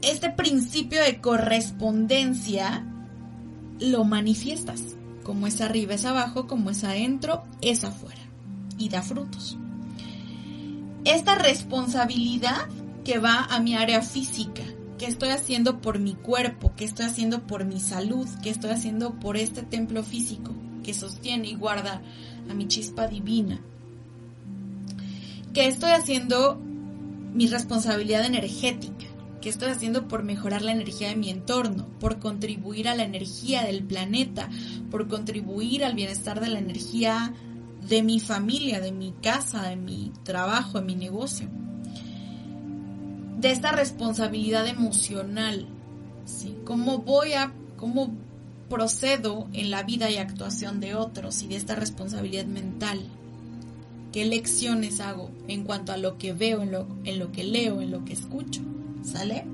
este 0.02 0.32
principio 0.32 1.04
de 1.04 1.22
correspondencia 1.22 2.86
lo 3.80 4.04
manifiestas. 4.04 4.96
Como 5.24 5.46
es 5.46 5.62
arriba 5.62 5.94
es 5.94 6.06
abajo, 6.06 6.48
como 6.48 6.72
es 6.72 6.84
adentro 6.84 7.44
es 7.62 7.84
afuera. 7.84 8.22
Y 8.78 8.90
da 8.90 9.04
frutos. 9.04 9.58
Esta 11.06 11.36
responsabilidad 11.36 12.68
que 13.04 13.20
va 13.20 13.44
a 13.44 13.60
mi 13.60 13.76
área 13.76 14.02
física, 14.02 14.64
que 15.00 15.08
estoy 15.08 15.30
haciendo 15.30 15.82
por 15.82 15.98
mi 15.98 16.14
cuerpo, 16.14 16.74
que 16.76 16.86
estoy 16.86 17.06
haciendo 17.06 17.48
por 17.48 17.66
mi 17.66 17.80
salud, 17.80 18.28
que 18.44 18.50
estoy 18.50 18.72
haciendo 18.72 19.16
por 19.16 19.38
este 19.38 19.64
templo 19.64 20.04
físico 20.04 20.54
que 20.84 20.94
sostiene 20.94 21.48
y 21.48 21.56
guarda 21.56 22.02
a 22.50 22.54
mi 22.54 22.68
chispa 22.68 23.08
divina, 23.08 23.60
que 25.54 25.68
estoy 25.68 25.92
haciendo 25.92 26.60
mi 27.34 27.48
responsabilidad 27.48 28.26
energética, 28.26 29.06
que 29.42 29.50
estoy 29.50 29.70
haciendo 29.70 30.08
por 30.08 30.24
mejorar 30.24 30.62
la 30.64 30.74
energía 30.74 31.10
de 31.10 31.16
mi 31.16 31.30
entorno, 31.30 31.88
por 32.00 32.20
contribuir 32.20 32.90
a 32.90 32.96
la 32.96 33.04
energía 33.04 33.64
del 33.64 33.84
planeta, 33.84 34.50
por 34.92 35.08
contribuir 35.08 35.86
al 35.86 35.96
bienestar 35.96 36.42
de 36.42 36.50
la 36.50 36.60
energía 36.60 37.34
de 37.88 38.04
mi 38.04 38.20
familia, 38.20 38.82
de 38.82 38.92
mi 38.92 39.14
casa, 39.14 39.70
de 39.70 39.78
mi 39.78 40.12
trabajo, 40.24 40.80
de 40.80 40.86
mi 40.86 40.96
negocio. 40.96 41.48
De 43.40 43.52
esta 43.52 43.72
responsabilidad 43.72 44.68
emocional, 44.68 45.66
¿sí? 46.26 46.58
¿Cómo 46.66 46.98
voy 46.98 47.34
a, 47.34 47.54
cómo 47.78 48.12
procedo 48.68 49.48
en 49.54 49.72
la 49.72 49.84
vida 49.84 50.10
y 50.12 50.18
actuación 50.18 50.82
de 50.82 50.94
otros 50.94 51.42
y 51.42 51.48
de 51.48 51.56
esta 51.56 51.76
responsabilidad 51.76 52.44
mental? 52.44 53.00
¿Qué 54.12 54.26
lecciones 54.26 55.00
hago 55.00 55.32
en 55.48 55.64
cuanto 55.64 55.94
a 55.94 55.98
lo 55.98 56.18
que 56.18 56.34
veo, 56.34 56.64
en 56.64 56.74
lo, 56.74 56.86
en 57.06 57.18
lo 57.18 57.32
que 57.32 57.46
leo, 57.46 57.80
en 57.80 57.92
lo 57.92 58.04
que 58.04 58.12
escucho? 58.12 58.60
¿Sale? 59.04 59.46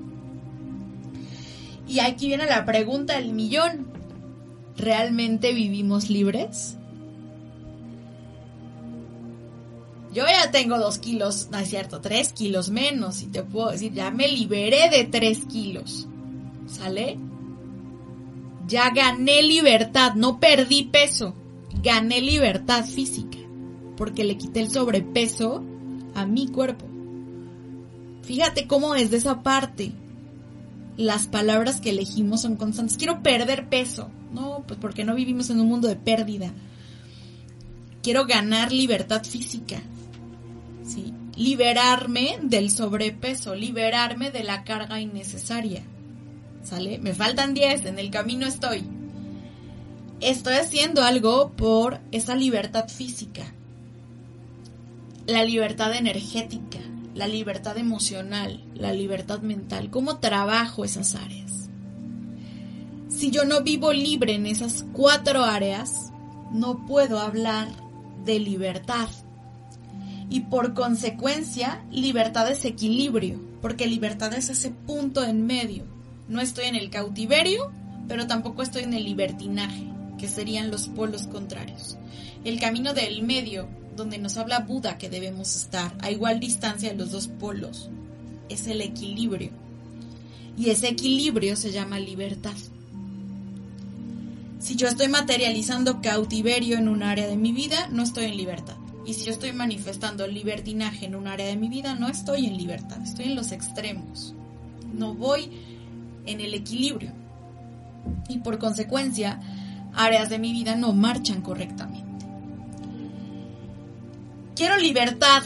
Y 1.86 2.00
aquí 2.00 2.26
viene 2.26 2.46
la 2.46 2.64
pregunta 2.64 3.14
del 3.14 3.32
millón. 3.34 3.86
¿Realmente 4.76 5.52
vivimos 5.52 6.10
libres? 6.10 6.76
Yo 10.16 10.24
ya 10.24 10.50
tengo 10.50 10.78
dos 10.78 10.96
kilos, 10.96 11.48
no 11.52 11.58
es 11.58 11.68
cierto, 11.68 12.00
tres 12.00 12.32
kilos 12.32 12.70
menos, 12.70 13.20
y 13.20 13.26
te 13.26 13.42
puedo 13.42 13.70
decir, 13.70 13.92
ya 13.92 14.10
me 14.10 14.26
liberé 14.28 14.88
de 14.88 15.04
tres 15.04 15.44
kilos. 15.44 16.08
¿Sale? 16.66 17.18
Ya 18.66 18.88
gané 18.88 19.42
libertad, 19.42 20.14
no 20.14 20.40
perdí 20.40 20.84
peso, 20.84 21.34
gané 21.82 22.22
libertad 22.22 22.86
física, 22.86 23.36
porque 23.98 24.24
le 24.24 24.38
quité 24.38 24.60
el 24.60 24.70
sobrepeso 24.70 25.62
a 26.14 26.24
mi 26.24 26.48
cuerpo. 26.48 26.86
Fíjate 28.22 28.66
cómo 28.66 28.94
desde 28.94 29.18
esa 29.18 29.42
parte 29.42 29.92
las 30.96 31.26
palabras 31.26 31.82
que 31.82 31.90
elegimos 31.90 32.40
son 32.40 32.56
constantes. 32.56 32.96
Quiero 32.96 33.22
perder 33.22 33.68
peso. 33.68 34.08
No, 34.32 34.64
pues 34.66 34.80
porque 34.80 35.04
no 35.04 35.14
vivimos 35.14 35.50
en 35.50 35.60
un 35.60 35.68
mundo 35.68 35.88
de 35.88 35.96
pérdida. 35.96 36.54
Quiero 38.02 38.24
ganar 38.24 38.72
libertad 38.72 39.22
física. 39.22 39.82
Liberarme 41.36 42.38
del 42.42 42.70
sobrepeso, 42.70 43.54
liberarme 43.54 44.30
de 44.30 44.42
la 44.42 44.64
carga 44.64 45.00
innecesaria. 45.00 45.82
¿Sale? 46.64 46.98
Me 46.98 47.14
faltan 47.14 47.54
10, 47.54 47.84
en 47.84 47.98
el 47.98 48.10
camino 48.10 48.46
estoy. 48.46 48.84
Estoy 50.20 50.54
haciendo 50.54 51.02
algo 51.02 51.52
por 51.52 52.00
esa 52.10 52.34
libertad 52.34 52.88
física. 52.88 53.44
La 55.26 55.44
libertad 55.44 55.94
energética 55.94 56.80
la 57.16 57.26
libertad 57.26 57.78
emocional, 57.78 58.62
la 58.74 58.92
libertad 58.92 59.40
mental, 59.40 59.90
cómo 59.90 60.18
trabajo 60.18 60.84
esas 60.84 61.14
áreas. 61.14 61.70
Si 63.08 63.30
yo 63.30 63.46
no 63.46 63.62
vivo 63.62 63.92
libre 63.94 64.34
en 64.34 64.44
esas 64.44 64.84
cuatro 64.92 65.42
áreas, 65.42 66.12
no 66.52 66.84
puedo 66.84 67.18
hablar 67.18 67.68
de 68.26 68.38
libertad. 68.38 69.08
Y 70.28 70.40
por 70.40 70.74
consecuencia, 70.74 71.84
libertad 71.90 72.50
es 72.50 72.64
equilibrio, 72.64 73.40
porque 73.62 73.86
libertad 73.86 74.34
es 74.34 74.50
ese 74.50 74.70
punto 74.70 75.22
en 75.24 75.46
medio. 75.46 75.84
No 76.28 76.40
estoy 76.40 76.66
en 76.66 76.74
el 76.74 76.90
cautiverio, 76.90 77.70
pero 78.08 78.26
tampoco 78.26 78.62
estoy 78.62 78.82
en 78.82 78.94
el 78.94 79.04
libertinaje, 79.04 79.84
que 80.18 80.28
serían 80.28 80.70
los 80.70 80.88
polos 80.88 81.26
contrarios. 81.26 81.96
El 82.44 82.58
camino 82.58 82.92
del 82.92 83.22
medio 83.22 83.68
donde 83.96 84.18
nos 84.18 84.36
habla 84.36 84.60
Buda 84.60 84.98
que 84.98 85.08
debemos 85.08 85.56
estar 85.56 85.96
a 86.00 86.10
igual 86.10 86.38
distancia 86.38 86.90
de 86.90 86.96
los 86.96 87.10
dos 87.10 87.28
polos. 87.28 87.88
Es 88.48 88.66
el 88.66 88.80
equilibrio. 88.80 89.50
Y 90.56 90.70
ese 90.70 90.88
equilibrio 90.88 91.56
se 91.56 91.72
llama 91.72 91.98
libertad. 91.98 92.54
Si 94.58 94.76
yo 94.76 94.88
estoy 94.88 95.08
materializando 95.08 96.00
cautiverio 96.00 96.78
en 96.78 96.88
un 96.88 97.02
área 97.02 97.26
de 97.26 97.36
mi 97.36 97.52
vida, 97.52 97.88
no 97.90 98.02
estoy 98.02 98.26
en 98.26 98.36
libertad. 98.36 98.76
Y 99.06 99.14
si 99.14 99.24
yo 99.24 99.32
estoy 99.32 99.52
manifestando 99.52 100.26
libertinaje 100.26 101.06
en 101.06 101.14
un 101.14 101.28
área 101.28 101.46
de 101.46 101.56
mi 101.56 101.68
vida, 101.68 101.94
no 101.94 102.08
estoy 102.08 102.46
en 102.46 102.56
libertad, 102.56 103.00
estoy 103.02 103.26
en 103.26 103.36
los 103.36 103.52
extremos. 103.52 104.34
No 104.92 105.14
voy 105.14 105.50
en 106.26 106.40
el 106.40 106.54
equilibrio. 106.54 107.12
Y 108.28 108.38
por 108.38 108.58
consecuencia, 108.58 109.40
áreas 109.94 110.28
de 110.28 110.38
mi 110.38 110.52
vida 110.52 110.74
no 110.74 110.92
marchan 110.92 111.40
correctamente 111.40 112.06
quiero 114.56 114.78
libertad, 114.78 115.44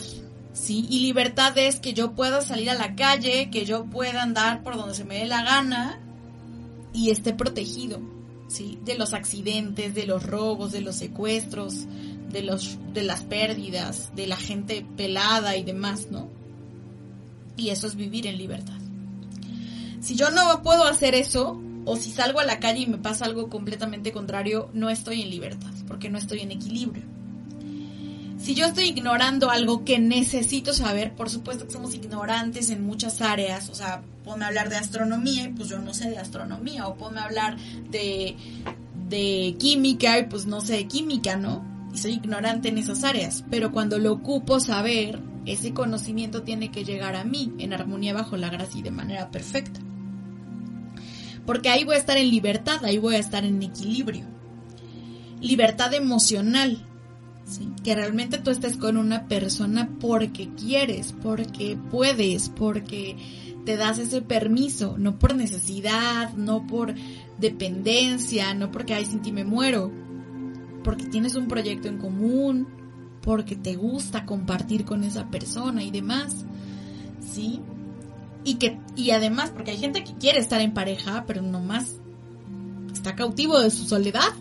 ¿sí? 0.55 0.87
Y 0.89 1.01
libertad 1.01 1.59
es 1.59 1.81
que 1.81 1.93
yo 1.93 2.13
pueda 2.13 2.41
salir 2.41 2.71
a 2.71 2.75
la 2.75 2.95
calle, 2.95 3.51
que 3.51 3.67
yo 3.67 3.85
pueda 3.85 4.23
andar 4.23 4.63
por 4.63 4.77
donde 4.77 4.95
se 4.95 5.05
me 5.05 5.19
dé 5.19 5.27
la 5.27 5.43
gana 5.43 6.01
y 6.95 7.11
esté 7.11 7.35
protegido, 7.35 8.01
¿sí? 8.49 8.79
De 8.85 8.97
los 8.97 9.13
accidentes, 9.13 9.95
de 9.95 10.07
los 10.07 10.25
robos, 10.25 10.73
de 10.73 10.81
los 10.81 10.97
secuestros, 10.97 11.87
de, 12.31 12.43
los, 12.43 12.79
de 12.95 13.03
las 13.03 13.23
pérdidas, 13.23 14.11
de 14.15 14.27
la 14.27 14.37
gente 14.37 14.87
pelada 14.97 15.57
y 15.57 15.63
demás, 15.63 16.09
¿no? 16.11 16.29
Y 17.57 17.71
eso 17.71 17.87
es 17.87 17.95
vivir 17.95 18.27
en 18.27 18.39
libertad. 18.39 18.79
Si 20.01 20.17
yo 20.17 20.31
no 20.31 20.63
puedo 20.63 20.85
hacer 20.85 21.15
eso, 21.15 21.61
o 21.85 21.97
si 21.97 22.11
salgo 22.11 22.41
a 22.41 22.45
la 22.45 22.61
calle 22.61 22.81
y 22.81 22.87
me 22.87 22.99
pasa 22.99 23.25
algo 23.25 23.49
completamente 23.49 24.13
contrario, 24.13 24.71
no 24.73 24.91
estoy 24.91 25.23
en 25.23 25.31
libertad, 25.31 25.73
porque 25.87 26.09
no 26.09 26.19
estoy 26.19 26.41
en 26.41 26.53
equilibrio. 26.53 27.05
Si 28.39 28.55
yo 28.55 28.65
estoy 28.65 28.85
ignorando 28.85 29.51
algo 29.51 29.85
que 29.85 29.99
necesito 29.99 30.73
saber, 30.73 31.13
por 31.13 31.29
supuesto 31.29 31.67
que 31.67 31.73
somos 31.73 31.95
ignorantes 31.95 32.71
en 32.71 32.83
muchas 32.83 33.21
áreas, 33.21 33.69
o 33.69 33.75
sea, 33.75 34.03
ponme 34.25 34.45
a 34.45 34.49
hablar 34.49 34.71
de 34.71 34.77
astronomía 34.77 35.45
y 35.45 35.49
pues 35.49 35.69
yo 35.69 35.79
no 35.79 35.93
sé 35.93 36.09
de 36.09 36.19
astronomía, 36.19 36.87
o 36.87 36.95
ponme 36.95 37.21
a 37.21 37.25
hablar 37.25 37.59
de, 37.91 38.37
de 39.11 39.57
química 39.59 40.19
y 40.19 40.25
pues 40.25 40.47
no 40.47 40.63
sé 40.63 40.77
de 40.77 40.89
química, 40.89 41.37
¿no? 41.37 41.63
Y 41.93 41.99
soy 41.99 42.13
ignorante 42.13 42.69
en 42.69 42.79
esas 42.79 43.05
áreas, 43.05 43.45
pero 43.51 43.73
cuando 43.73 43.99
lo 43.99 44.13
ocupo 44.13 44.61
saber, 44.61 45.21
ese 45.47 45.73
conocimiento 45.73 46.43
tiene 46.43 46.71
que 46.71 46.85
llegar 46.85 47.17
a 47.17 47.25
mí 47.25 47.53
en 47.59 47.73
armonía 47.73 48.15
bajo 48.15 48.37
la 48.37 48.51
gracia 48.51 48.81
y 48.81 48.83
de 48.83 48.91
manera 48.91 49.31
perfecta. 49.31 49.81
Porque 51.47 51.69
ahí 51.69 51.85
voy 51.85 51.97
a 51.97 51.99
estar 51.99 52.17
en 52.17 52.31
libertad, 52.31 52.85
ahí 52.85 52.99
voy 52.99 53.17
a 53.17 53.19
estar 53.19 53.45
en 53.45 53.63
equilibrio. 53.63 54.27
Libertad 55.41 55.95
emocional, 55.95 56.87
que 57.83 57.95
realmente 57.95 58.39
tú 58.39 58.51
estés 58.51 58.77
con 58.77 58.97
una 58.97 59.27
persona 59.27 59.89
porque 60.01 60.51
quieres, 60.55 61.15
porque 61.23 61.77
puedes, 61.91 62.51
porque 62.51 63.17
te 63.65 63.77
das 63.77 63.99
ese 63.99 64.23
permiso, 64.23 64.97
no 64.99 65.19
por 65.19 65.35
necesidad, 65.35 66.35
no 66.35 66.67
por 66.67 66.95
dependencia, 67.39 68.55
no 68.55 68.71
porque, 68.71 68.95
ay, 68.95 69.07
sin 69.07 69.23
ti 69.23 69.33
me 69.33 69.45
muero, 69.45 69.91
porque 70.83 71.05
tienes 71.07 71.35
un 71.35 71.49
proyecto 71.49 71.89
en 71.89 71.99
común, 71.99 72.67
porque 73.23 73.57
te 73.57 73.75
gusta 73.77 74.25
compartir 74.25 74.85
con 74.85 75.05
esa 75.05 75.31
persona 75.31 75.83
y 75.83 75.91
demás, 75.91 76.45
¿sí? 77.21 77.61
Y 78.45 78.55
que, 78.55 78.79
y 78.97 79.11
además, 79.11 79.51
porque 79.51 79.73
hay 79.73 79.79
gente 79.79 80.03
que 80.03 80.15
quiere 80.15 80.39
estar 80.39 80.61
en 80.61 80.73
pareja, 80.73 81.25
pero 81.27 81.43
nomás 81.43 81.97
está 82.93 83.15
cautivo 83.15 83.61
de 83.61 83.71
su 83.71 83.85
soledad, 83.85 84.33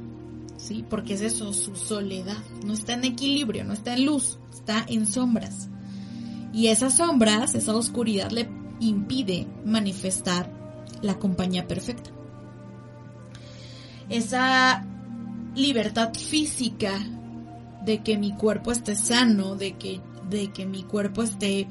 ¿sí? 0.58 0.86
Porque 0.90 1.16
es 1.16 1.22
eso, 1.22 1.52
su 1.54 1.76
soledad. 1.76 2.38
No 2.66 2.74
está 2.74 2.94
en 2.94 3.04
equilibrio, 3.04 3.66
no 3.66 3.74
está 3.74 3.94
en 3.94 4.06
luz, 4.06 4.40
está 4.54 4.86
en 4.88 5.06
sombras. 5.06 5.70
Y 6.54 6.68
esas 6.68 6.98
sombras, 6.98 7.56
esa 7.56 7.76
oscuridad 7.76 8.32
le 8.32 8.50
impide 8.80 9.48
manifestar 9.66 10.52
la 11.02 11.20
compañía 11.20 11.68
perfecta. 11.68 12.12
Esa 14.10 14.86
libertad 15.56 16.14
física 16.14 17.00
de 17.84 18.04
que 18.04 18.18
mi 18.18 18.34
cuerpo 18.34 18.72
esté 18.72 18.96
sano, 18.96 19.56
de 19.56 19.78
que, 19.78 20.02
de 20.30 20.52
que 20.52 20.66
mi 20.66 20.84
cuerpo 20.84 21.24
esté 21.24 21.68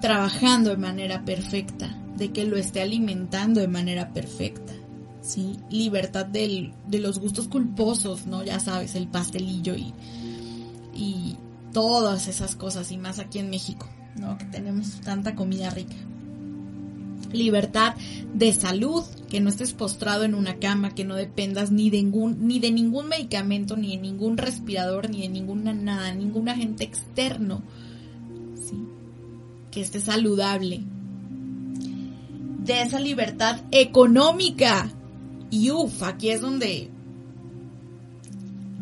trabajando 0.00 0.70
de 0.70 0.76
manera 0.76 1.24
perfecta, 1.24 1.96
de 2.16 2.32
que 2.32 2.44
lo 2.44 2.56
esté 2.56 2.82
alimentando 2.82 3.60
de 3.60 3.68
manera 3.68 4.12
perfecta, 4.12 4.72
¿sí? 5.20 5.58
Libertad 5.70 6.26
de 6.26 6.72
los 6.90 7.18
gustos 7.18 7.48
culposos, 7.48 8.26
¿no? 8.26 8.42
Ya 8.42 8.60
sabes, 8.60 8.94
el 8.94 9.08
pastelillo 9.08 9.74
y, 9.74 9.92
y 10.94 11.36
todas 11.72 12.28
esas 12.28 12.56
cosas, 12.56 12.90
y 12.90 12.98
más 12.98 13.18
aquí 13.18 13.38
en 13.38 13.50
México, 13.50 13.88
¿no? 14.16 14.38
Que 14.38 14.46
tenemos 14.46 15.00
tanta 15.02 15.34
comida 15.34 15.70
rica. 15.70 15.96
Libertad 17.32 17.94
de 18.34 18.52
salud, 18.52 19.02
que 19.28 19.40
no 19.40 19.48
estés 19.48 19.72
postrado 19.72 20.24
en 20.24 20.34
una 20.34 20.56
cama, 20.56 20.94
que 20.94 21.04
no 21.04 21.14
dependas 21.14 21.70
ni 21.70 21.90
de 21.90 21.98
ningún, 21.98 22.46
ni 22.46 22.58
de 22.58 22.70
ningún 22.70 23.08
medicamento, 23.08 23.76
ni 23.76 23.96
de 23.96 24.02
ningún 24.02 24.36
respirador, 24.36 25.10
ni 25.10 25.22
de 25.22 25.28
ninguna 25.28 25.72
nada, 25.72 26.14
ningún 26.14 26.48
agente 26.48 26.84
externo, 26.84 27.62
¿sí? 28.54 28.76
Que 29.70 29.80
esté 29.80 30.00
saludable. 30.00 30.82
De 32.64 32.82
esa 32.82 33.00
libertad 33.00 33.60
económica, 33.70 34.90
y 35.50 35.70
uff, 35.70 36.02
aquí 36.02 36.30
es 36.30 36.40
donde 36.40 36.90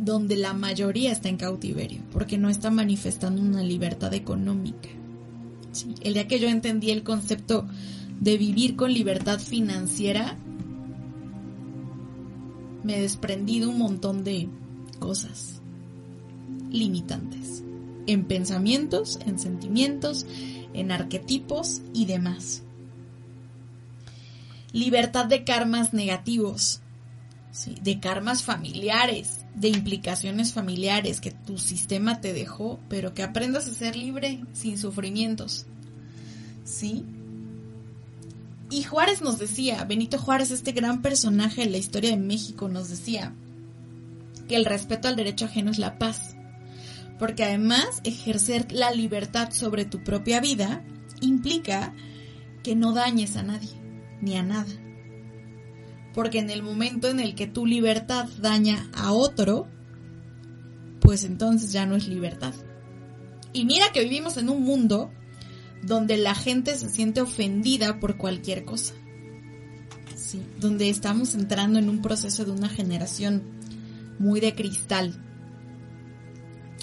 donde 0.04 0.36
la 0.36 0.52
mayoría 0.52 1.12
está 1.12 1.28
en 1.28 1.38
cautiverio, 1.38 2.02
porque 2.12 2.36
no 2.36 2.50
está 2.50 2.70
manifestando 2.70 3.40
una 3.40 3.62
libertad 3.62 4.12
económica. 4.12 4.90
El 6.02 6.14
día 6.14 6.28
que 6.28 6.38
yo 6.38 6.48
entendí 6.48 6.90
el 6.90 7.02
concepto 7.02 7.66
de 8.20 8.38
vivir 8.38 8.76
con 8.76 8.92
libertad 8.92 9.38
financiera, 9.38 10.36
me 12.82 13.00
desprendí 13.00 13.60
de 13.60 13.66
un 13.66 13.78
montón 13.78 14.24
de 14.24 14.48
cosas 14.98 15.60
limitantes, 16.70 17.62
en 18.06 18.24
pensamientos, 18.24 19.18
en 19.26 19.38
sentimientos, 19.38 20.26
en 20.72 20.92
arquetipos 20.92 21.82
y 21.92 22.06
demás 22.06 22.64
libertad 24.74 25.26
de 25.26 25.44
karmas 25.44 25.94
negativos, 25.94 26.80
de 27.80 28.00
karmas 28.00 28.42
familiares, 28.42 29.46
de 29.54 29.68
implicaciones 29.68 30.52
familiares 30.52 31.20
que 31.20 31.30
tu 31.30 31.58
sistema 31.58 32.20
te 32.20 32.32
dejó, 32.32 32.80
pero 32.88 33.14
que 33.14 33.22
aprendas 33.22 33.68
a 33.68 33.72
ser 33.72 33.94
libre 33.94 34.44
sin 34.52 34.76
sufrimientos. 34.76 35.66
¿Sí? 36.64 37.04
Y 38.74 38.82
Juárez 38.82 39.22
nos 39.22 39.38
decía, 39.38 39.84
Benito 39.84 40.18
Juárez, 40.18 40.50
este 40.50 40.72
gran 40.72 41.00
personaje 41.00 41.60
de 41.60 41.70
la 41.70 41.76
historia 41.76 42.10
de 42.10 42.16
México, 42.16 42.68
nos 42.68 42.88
decía 42.88 43.32
que 44.48 44.56
el 44.56 44.64
respeto 44.64 45.06
al 45.06 45.14
derecho 45.14 45.44
ajeno 45.44 45.70
es 45.70 45.78
la 45.78 45.96
paz. 45.96 46.34
Porque 47.16 47.44
además 47.44 48.00
ejercer 48.02 48.72
la 48.72 48.90
libertad 48.90 49.52
sobre 49.52 49.84
tu 49.84 50.02
propia 50.02 50.40
vida 50.40 50.84
implica 51.20 51.94
que 52.64 52.74
no 52.74 52.92
dañes 52.92 53.36
a 53.36 53.44
nadie 53.44 53.70
ni 54.20 54.36
a 54.36 54.42
nada. 54.42 54.72
Porque 56.12 56.40
en 56.40 56.50
el 56.50 56.64
momento 56.64 57.06
en 57.06 57.20
el 57.20 57.36
que 57.36 57.46
tu 57.46 57.66
libertad 57.66 58.26
daña 58.40 58.90
a 58.92 59.12
otro, 59.12 59.68
pues 60.98 61.22
entonces 61.22 61.70
ya 61.70 61.86
no 61.86 61.94
es 61.94 62.08
libertad. 62.08 62.54
Y 63.52 63.66
mira 63.66 63.92
que 63.92 64.02
vivimos 64.02 64.36
en 64.36 64.48
un 64.48 64.64
mundo 64.64 65.12
donde 65.86 66.16
la 66.16 66.34
gente 66.34 66.76
se 66.76 66.88
siente 66.88 67.20
ofendida 67.20 68.00
por 68.00 68.16
cualquier 68.16 68.64
cosa. 68.64 68.94
Sí, 70.16 70.42
donde 70.60 70.88
estamos 70.88 71.34
entrando 71.34 71.78
en 71.78 71.88
un 71.88 72.02
proceso 72.02 72.44
de 72.44 72.52
una 72.52 72.68
generación 72.68 73.42
muy 74.18 74.40
de 74.40 74.54
cristal. 74.54 75.20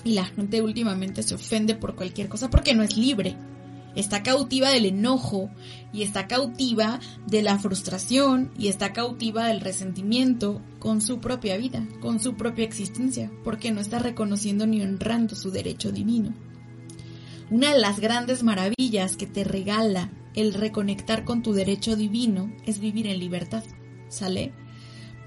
Y 0.03 0.13
la 0.13 0.25
gente 0.25 0.61
últimamente 0.61 1.23
se 1.23 1.35
ofende 1.35 1.75
por 1.75 1.95
cualquier 1.95 2.27
cosa 2.27 2.49
porque 2.49 2.73
no 2.73 2.83
es 2.83 2.97
libre 2.97 3.37
está 3.95 4.23
cautiva 4.23 4.69
del 4.69 4.85
enojo 4.85 5.49
y 5.93 6.03
está 6.03 6.27
cautiva 6.27 6.99
de 7.27 7.41
la 7.41 7.59
frustración 7.59 8.51
y 8.57 8.67
está 8.67 8.93
cautiva 8.93 9.47
del 9.47 9.61
resentimiento 9.61 10.61
con 10.79 11.01
su 11.01 11.19
propia 11.19 11.57
vida, 11.57 11.87
con 12.01 12.19
su 12.19 12.35
propia 12.35 12.65
existencia, 12.65 13.31
porque 13.43 13.71
no 13.71 13.81
está 13.81 13.99
reconociendo 13.99 14.65
ni 14.65 14.81
honrando 14.81 15.35
su 15.35 15.51
derecho 15.51 15.91
divino. 15.91 16.33
Una 17.51 17.73
de 17.73 17.79
las 17.79 17.99
grandes 17.99 18.43
maravillas 18.43 19.17
que 19.17 19.27
te 19.27 19.43
regala 19.43 20.09
el 20.35 20.53
reconectar 20.53 21.25
con 21.25 21.43
tu 21.43 21.51
derecho 21.51 21.97
divino 21.97 22.49
es 22.65 22.79
vivir 22.79 23.07
en 23.07 23.19
libertad. 23.19 23.65
¿Sale? 24.07 24.53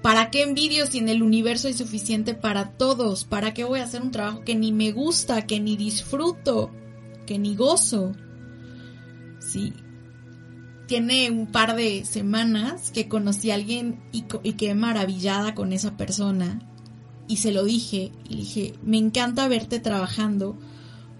¿Para 0.01 0.31
qué 0.31 0.41
envidio 0.41 0.87
si 0.87 0.97
en 0.97 1.09
el 1.09 1.21
universo 1.21 1.67
hay 1.67 1.75
suficiente 1.75 2.33
para 2.33 2.71
todos? 2.71 3.25
¿Para 3.25 3.53
qué 3.53 3.63
voy 3.63 3.79
a 3.79 3.83
hacer 3.83 4.01
un 4.01 4.09
trabajo 4.09 4.43
que 4.43 4.55
ni 4.55 4.71
me 4.71 4.91
gusta, 4.91 5.45
que 5.45 5.59
ni 5.59 5.77
disfruto, 5.77 6.71
que 7.27 7.37
ni 7.37 7.55
gozo? 7.55 8.13
Sí. 9.39 9.73
Tiene 10.87 11.29
un 11.29 11.51
par 11.51 11.75
de 11.75 12.05
semanas 12.05 12.89
que 12.89 13.07
conocí 13.07 13.51
a 13.51 13.55
alguien 13.55 14.03
y, 14.11 14.23
quedé 14.23 14.73
maravillada 14.73 15.53
con 15.53 15.73
esa 15.73 15.95
persona. 15.95 16.59
Y 17.27 17.37
se 17.37 17.51
lo 17.51 17.63
dije, 17.63 18.11
y 18.27 18.35
dije, 18.37 18.73
me 18.83 18.97
encanta 18.97 19.47
verte 19.47 19.79
trabajando 19.79 20.57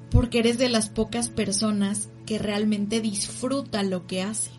porque 0.10 0.40
eres 0.40 0.58
de 0.58 0.70
las 0.70 0.90
pocas 0.90 1.30
personas 1.30 2.10
que 2.26 2.40
realmente 2.40 3.02
disfruta 3.02 3.84
lo 3.84 4.08
que 4.08 4.22
hace. 4.22 4.52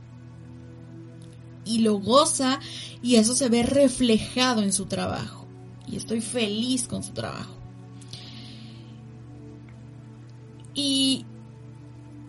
Y 1.64 1.78
lo 1.78 1.98
goza 1.98 2.60
y 3.02 3.16
eso 3.16 3.34
se 3.34 3.48
ve 3.48 3.62
reflejado 3.62 4.62
en 4.62 4.72
su 4.72 4.86
trabajo. 4.86 5.46
Y 5.88 5.96
estoy 5.96 6.20
feliz 6.20 6.86
con 6.86 7.02
su 7.02 7.12
trabajo. 7.12 7.54
Y 10.74 11.24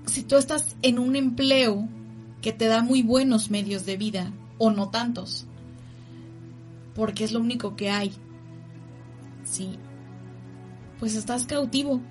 si 0.06 0.24
tú 0.24 0.38
estás 0.38 0.78
en 0.82 1.00
un 1.00 1.16
empleo 1.16 1.88
que 2.42 2.54
te 2.54 2.68
da 2.68 2.82
muy 2.82 3.04
buenos 3.04 3.52
medios 3.52 3.86
de 3.86 3.98
vida, 3.98 4.32
o 4.58 4.72
no 4.72 4.90
tantos, 4.90 5.46
porque 6.96 7.24
es 7.24 7.32
lo 7.32 7.40
único 7.40 7.76
que 7.76 7.90
hay, 7.90 8.12
sí, 9.44 9.78
pues 11.00 11.16
estás 11.16 11.46
cautivo, 11.46 12.02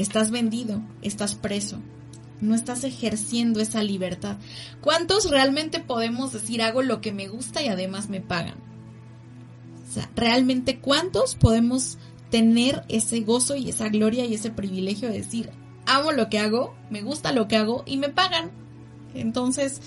estás 0.00 0.30
vendido, 0.30 0.82
estás 1.02 1.34
preso, 1.34 1.78
no 2.40 2.54
estás 2.54 2.84
ejerciendo 2.84 3.60
esa 3.60 3.82
libertad. 3.82 4.36
¿Cuántos 4.80 5.30
realmente 5.30 5.80
podemos 5.80 6.32
decir 6.32 6.62
hago 6.62 6.82
lo 6.82 7.00
que 7.00 7.12
me 7.12 7.28
gusta 7.28 7.62
y 7.62 7.68
además 7.68 8.08
me 8.08 8.20
pagan? 8.20 8.58
O 9.88 9.92
sea, 9.92 10.10
realmente 10.14 10.78
cuántos 10.78 11.34
podemos 11.34 11.98
tener 12.30 12.84
ese 12.88 13.20
gozo 13.20 13.56
y 13.56 13.70
esa 13.70 13.88
gloria 13.88 14.26
y 14.26 14.34
ese 14.34 14.50
privilegio 14.50 15.08
de 15.08 15.18
decir, 15.18 15.50
amo 15.86 16.12
lo 16.12 16.28
que 16.28 16.38
hago, 16.38 16.74
me 16.90 17.02
gusta 17.02 17.32
lo 17.32 17.48
que 17.48 17.56
hago 17.56 17.82
y 17.86 17.96
me 17.96 18.08
pagan. 18.08 18.50
Entonces, 19.14 19.80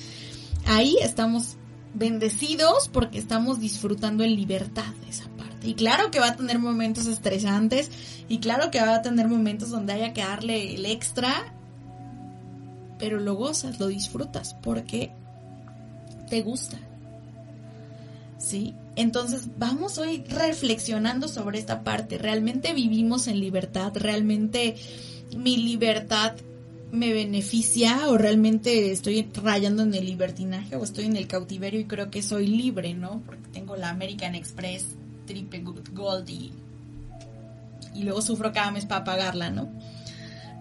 ahí 0.66 0.98
estamos 1.02 1.59
bendecidos 1.94 2.90
porque 2.90 3.20
estamos 3.20 3.60
disfrutando 3.60 4.24
en 4.24 4.36
libertad 4.36 4.94
de 5.04 5.10
esa 5.10 5.28
parte. 5.38 5.68
Y 5.68 5.74
claro 5.74 6.12
que 6.12 6.20
va 6.20 6.30
a 6.30 6.36
tener 6.36 6.60
momentos 6.60 7.08
estresantes 7.08 7.90
y 8.28 8.40
claro 8.40 8.72
que 8.72 8.82
va 8.82 8.96
a 8.96 9.02
tener 9.02 9.28
momentos 9.28 9.70
donde 9.70 9.94
haya 9.94 10.14
que 10.14 10.22
darle 10.22 10.76
el 10.76 10.86
extra, 10.86 11.54
pero 12.98 13.20
lo 13.20 13.36
gozas, 13.36 13.80
lo 13.80 13.88
disfrutas 13.88 14.56
porque 14.62 15.12
te 16.30 16.42
gusta. 16.42 16.78
¿Sí? 18.38 18.74
Entonces 18.96 19.48
vamos 19.58 19.98
hoy 19.98 20.24
reflexionando 20.30 21.28
sobre 21.28 21.60
esta 21.60 21.84
parte. 21.84 22.18
¿Realmente 22.18 22.74
vivimos 22.74 23.28
en 23.28 23.40
libertad? 23.40 23.92
¿Realmente 23.96 24.76
mi 25.36 25.58
libertad 25.58 26.36
me 26.92 27.14
beneficia 27.14 28.10
o 28.10 28.18
realmente 28.18 28.92
estoy 28.92 29.30
rayando 29.44 29.84
en 29.84 29.94
el 29.94 30.06
libertinaje 30.06 30.76
o 30.76 30.84
estoy 30.84 31.06
en 31.06 31.16
el 31.16 31.28
cautiverio 31.28 31.80
y 31.80 31.86
creo 31.86 32.10
que 32.10 32.22
soy 32.22 32.48
libre, 32.48 32.94
¿no? 32.94 33.22
Porque 33.26 33.48
tengo 33.50 33.76
la 33.76 33.90
American 33.90 34.36
Express 34.36 34.86
Triple 35.26 35.64
Gold 35.94 36.30
y, 36.30 36.52
luego 37.96 38.22
sufro 38.22 38.52
cada 38.52 38.72
mes 38.72 38.86
para 38.86 39.04
pagarla, 39.04 39.50
¿no? 39.50 39.70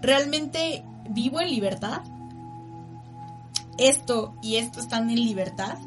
¿Realmente 0.02 0.84
vivo 1.10 1.40
en 1.40 1.50
libertad? 1.50 2.02
¿Esto 3.78 4.34
y 4.42 4.56
esto 4.56 4.80
están 4.80 5.10
en 5.10 5.24
libertad? 5.24 5.78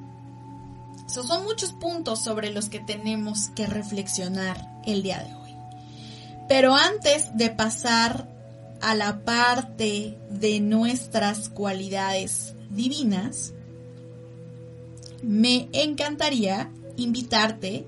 son 1.08 1.44
muchos 1.44 1.74
puntos 1.74 2.24
sobre 2.24 2.54
los 2.54 2.70
que 2.70 2.80
tenemos 2.80 3.50
que 3.50 3.68
reflexionar 3.68 4.80
el 4.86 5.04
día 5.04 5.22
de 5.22 5.36
hoy. 5.36 5.56
Pero 6.48 6.74
antes 6.74 7.36
de 7.36 7.50
pasar 7.50 8.31
a 8.82 8.96
la 8.96 9.24
parte 9.24 10.18
de 10.30 10.60
nuestras 10.60 11.50
cualidades 11.50 12.54
divinas, 12.70 13.54
me 15.22 15.70
encantaría 15.72 16.72
invitarte 16.98 17.86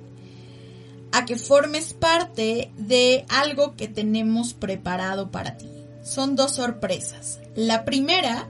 a 1.12 1.26
que 1.26 1.38
formes 1.38 1.94
parte 1.94 2.72
de 2.78 3.26
algo 3.30 3.76
que 3.76 3.88
tenemos 3.88 4.54
preparado 4.54 5.32
para 5.32 5.58
ti. 5.58 5.70
Son 6.04 6.36
dos 6.36 6.56
sorpresas. 6.56 7.40
La 7.56 7.86
primera 7.86 8.50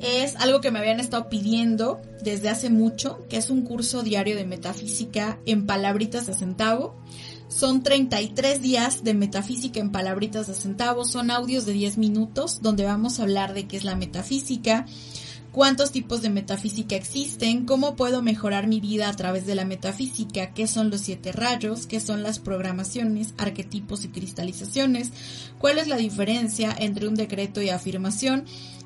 es 0.00 0.36
algo 0.36 0.60
que 0.60 0.70
me 0.70 0.78
habían 0.78 1.00
estado 1.00 1.28
pidiendo 1.28 2.00
desde 2.22 2.48
hace 2.48 2.70
mucho, 2.70 3.26
que 3.28 3.36
es 3.36 3.50
un 3.50 3.62
curso 3.62 4.02
diario 4.02 4.36
de 4.36 4.46
metafísica 4.46 5.38
en 5.44 5.66
palabritas 5.66 6.26
de 6.26 6.34
centavo. 6.34 6.94
Son 7.48 7.82
33 7.82 8.60
días 8.60 9.04
de 9.04 9.14
metafísica 9.14 9.80
en 9.80 9.90
palabritas 9.90 10.46
de 10.46 10.54
centavo, 10.54 11.06
son 11.06 11.30
audios 11.30 11.64
de 11.64 11.72
10 11.72 11.96
minutos 11.96 12.60
donde 12.60 12.84
vamos 12.84 13.18
a 13.18 13.22
hablar 13.22 13.54
de 13.54 13.66
qué 13.66 13.78
es 13.78 13.84
la 13.84 13.96
metafísica, 13.96 14.84
cuántos 15.50 15.90
tipos 15.90 16.20
de 16.20 16.28
metafísica 16.28 16.94
existen, 16.94 17.64
cómo 17.64 17.96
puedo 17.96 18.20
mejorar 18.20 18.66
mi 18.66 18.80
vida 18.80 19.08
a 19.08 19.16
través 19.16 19.46
de 19.46 19.54
la 19.54 19.64
metafísica, 19.64 20.52
qué 20.52 20.66
son 20.66 20.90
los 20.90 21.00
siete 21.00 21.32
rayos, 21.32 21.86
qué 21.86 22.00
son 22.00 22.22
las 22.22 22.38
programaciones, 22.38 23.32
arquetipos 23.38 24.04
y 24.04 24.08
cristalizaciones, 24.08 25.10
cuál 25.58 25.78
es 25.78 25.88
la 25.88 25.96
diferencia 25.96 26.76
entre 26.78 27.08
un 27.08 27.14
decreto 27.14 27.62
y 27.62 27.70
afirmación, 27.70 28.44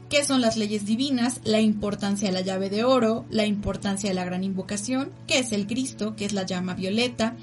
qué 0.08 0.24
son 0.24 0.40
las 0.40 0.56
leyes 0.56 0.86
divinas, 0.86 1.40
la 1.42 1.60
importancia 1.60 2.28
de 2.28 2.34
la 2.34 2.42
llave 2.42 2.70
de 2.70 2.84
oro, 2.84 3.24
la 3.28 3.44
importancia 3.44 4.08
de 4.08 4.14
la 4.14 4.24
gran 4.24 4.44
invocación, 4.44 5.10
qué 5.26 5.40
es 5.40 5.50
el 5.50 5.66
Cristo, 5.66 6.14
qué 6.16 6.26
es 6.26 6.32
la 6.32 6.46
llama 6.46 6.74
violeta, 6.74 7.34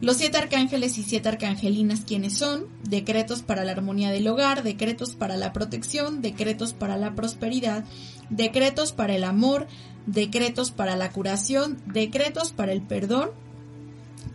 los 0.00 0.16
siete 0.16 0.38
arcángeles 0.38 0.96
y 0.98 1.02
siete 1.02 1.28
arcangelinas, 1.28 2.02
¿quiénes 2.06 2.38
son? 2.38 2.66
Decretos 2.88 3.42
para 3.42 3.64
la 3.64 3.72
armonía 3.72 4.10
del 4.10 4.28
hogar, 4.28 4.62
decretos 4.62 5.16
para 5.16 5.36
la 5.36 5.52
protección, 5.52 6.22
decretos 6.22 6.72
para 6.72 6.96
la 6.96 7.14
prosperidad, 7.14 7.84
decretos 8.30 8.92
para 8.92 9.16
el 9.16 9.24
amor, 9.24 9.66
decretos 10.06 10.70
para 10.70 10.96
la 10.96 11.10
curación, 11.10 11.78
decretos 11.86 12.52
para 12.52 12.72
el 12.72 12.82
perdón, 12.82 13.30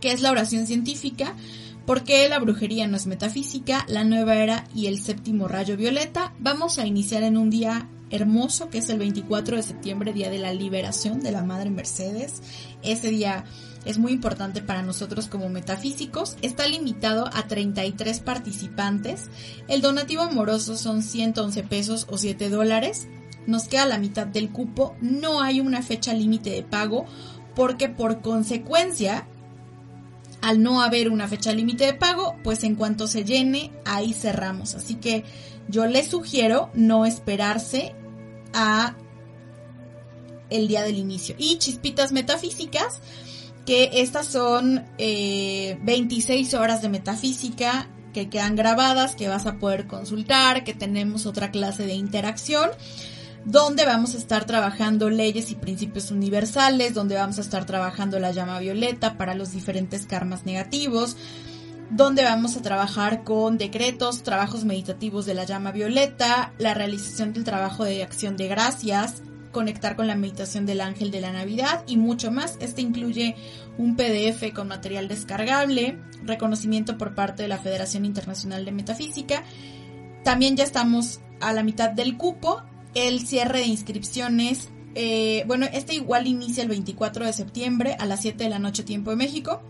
que 0.00 0.12
es 0.12 0.20
la 0.20 0.32
oración 0.32 0.66
científica, 0.66 1.34
porque 1.86 2.28
la 2.28 2.38
brujería 2.38 2.86
no 2.86 2.96
es 2.96 3.06
metafísica, 3.06 3.84
la 3.88 4.04
nueva 4.04 4.36
era 4.36 4.64
y 4.74 4.86
el 4.86 5.00
séptimo 5.00 5.48
rayo 5.48 5.76
violeta. 5.76 6.32
Vamos 6.38 6.78
a 6.78 6.86
iniciar 6.86 7.22
en 7.22 7.38
un 7.38 7.48
día 7.48 7.88
hermoso 8.10 8.70
que 8.70 8.78
es 8.78 8.88
el 8.90 8.98
24 8.98 9.56
de 9.56 9.62
septiembre, 9.62 10.12
día 10.12 10.30
de 10.30 10.38
la 10.38 10.52
liberación 10.52 11.20
de 11.20 11.32
la 11.32 11.42
Madre 11.42 11.70
Mercedes. 11.70 12.42
Ese 12.82 13.10
día 13.10 13.44
es 13.84 13.98
muy 13.98 14.12
importante 14.12 14.62
para 14.62 14.82
nosotros 14.82 15.28
como 15.28 15.48
metafísicos. 15.48 16.36
Está 16.42 16.66
limitado 16.66 17.28
a 17.32 17.46
33 17.46 18.20
participantes. 18.20 19.28
El 19.68 19.82
donativo 19.82 20.22
amoroso 20.22 20.76
son 20.76 21.02
111 21.02 21.62
pesos 21.64 22.06
o 22.10 22.18
7 22.18 22.48
dólares. 22.48 23.08
Nos 23.46 23.68
queda 23.68 23.86
la 23.86 23.98
mitad 23.98 24.26
del 24.26 24.50
cupo. 24.50 24.96
No 25.00 25.42
hay 25.42 25.60
una 25.60 25.82
fecha 25.82 26.14
límite 26.14 26.50
de 26.50 26.62
pago 26.62 27.04
porque 27.54 27.88
por 27.88 28.20
consecuencia 28.20 29.26
al 30.40 30.62
no 30.62 30.82
haber 30.82 31.08
una 31.08 31.26
fecha 31.26 31.54
límite 31.54 31.86
de 31.86 31.94
pago, 31.94 32.36
pues 32.44 32.64
en 32.64 32.74
cuanto 32.74 33.06
se 33.06 33.24
llene, 33.24 33.72
ahí 33.86 34.12
cerramos. 34.12 34.74
Así 34.74 34.96
que 34.96 35.24
yo 35.68 35.86
les 35.86 36.08
sugiero 36.08 36.70
no 36.74 37.06
esperarse 37.06 37.94
a 38.52 38.94
el 40.50 40.68
día 40.68 40.82
del 40.82 40.98
inicio. 40.98 41.34
Y 41.38 41.56
chispitas 41.56 42.12
metafísicas, 42.12 43.00
que 43.64 43.90
estas 43.94 44.26
son 44.26 44.84
26 44.98 46.52
eh, 46.52 46.56
horas 46.56 46.82
de 46.82 46.88
metafísica 46.88 47.88
que 48.12 48.28
quedan 48.28 48.56
grabadas, 48.56 49.16
que 49.16 49.28
vas 49.28 49.46
a 49.46 49.58
poder 49.58 49.86
consultar, 49.86 50.64
que 50.64 50.74
tenemos 50.74 51.26
otra 51.26 51.50
clase 51.50 51.84
de 51.86 51.94
interacción 51.94 52.70
donde 53.44 53.84
vamos 53.84 54.14
a 54.14 54.18
estar 54.18 54.46
trabajando 54.46 55.10
leyes 55.10 55.50
y 55.50 55.54
principios 55.54 56.10
universales, 56.10 56.94
donde 56.94 57.16
vamos 57.16 57.38
a 57.38 57.42
estar 57.42 57.66
trabajando 57.66 58.18
la 58.18 58.32
llama 58.32 58.58
violeta 58.58 59.18
para 59.18 59.34
los 59.34 59.52
diferentes 59.52 60.06
karmas 60.06 60.46
negativos, 60.46 61.16
donde 61.90 62.24
vamos 62.24 62.56
a 62.56 62.62
trabajar 62.62 63.22
con 63.22 63.58
decretos, 63.58 64.22
trabajos 64.22 64.64
meditativos 64.64 65.26
de 65.26 65.34
la 65.34 65.44
llama 65.44 65.72
violeta, 65.72 66.54
la 66.58 66.72
realización 66.72 67.34
del 67.34 67.44
trabajo 67.44 67.84
de 67.84 68.02
acción 68.02 68.36
de 68.36 68.48
gracias, 68.48 69.22
conectar 69.54 69.96
con 69.96 70.06
la 70.06 70.16
meditación 70.16 70.66
del 70.66 70.82
ángel 70.82 71.10
de 71.10 71.22
la 71.22 71.32
Navidad 71.32 71.82
y 71.86 71.96
mucho 71.96 72.30
más. 72.30 72.58
Este 72.60 72.82
incluye 72.82 73.36
un 73.78 73.96
PDF 73.96 74.52
con 74.52 74.68
material 74.68 75.08
descargable, 75.08 75.98
reconocimiento 76.22 76.98
por 76.98 77.14
parte 77.14 77.44
de 77.44 77.48
la 77.48 77.56
Federación 77.56 78.04
Internacional 78.04 78.66
de 78.66 78.72
Metafísica. 78.72 79.44
También 80.22 80.56
ya 80.56 80.64
estamos 80.64 81.20
a 81.40 81.54
la 81.54 81.62
mitad 81.62 81.90
del 81.90 82.18
cupo 82.18 82.62
el 82.94 83.26
cierre 83.26 83.60
de 83.60 83.66
inscripciones. 83.66 84.68
Eh, 84.94 85.44
bueno, 85.46 85.66
este 85.72 85.94
igual 85.94 86.26
inicia 86.26 86.62
el 86.62 86.68
24 86.68 87.26
de 87.26 87.32
septiembre 87.32 87.96
a 87.98 88.06
las 88.06 88.22
7 88.22 88.44
de 88.44 88.50
la 88.50 88.58
noche 88.58 88.82
tiempo 88.82 89.10
de 89.10 89.16
México. 89.16 89.62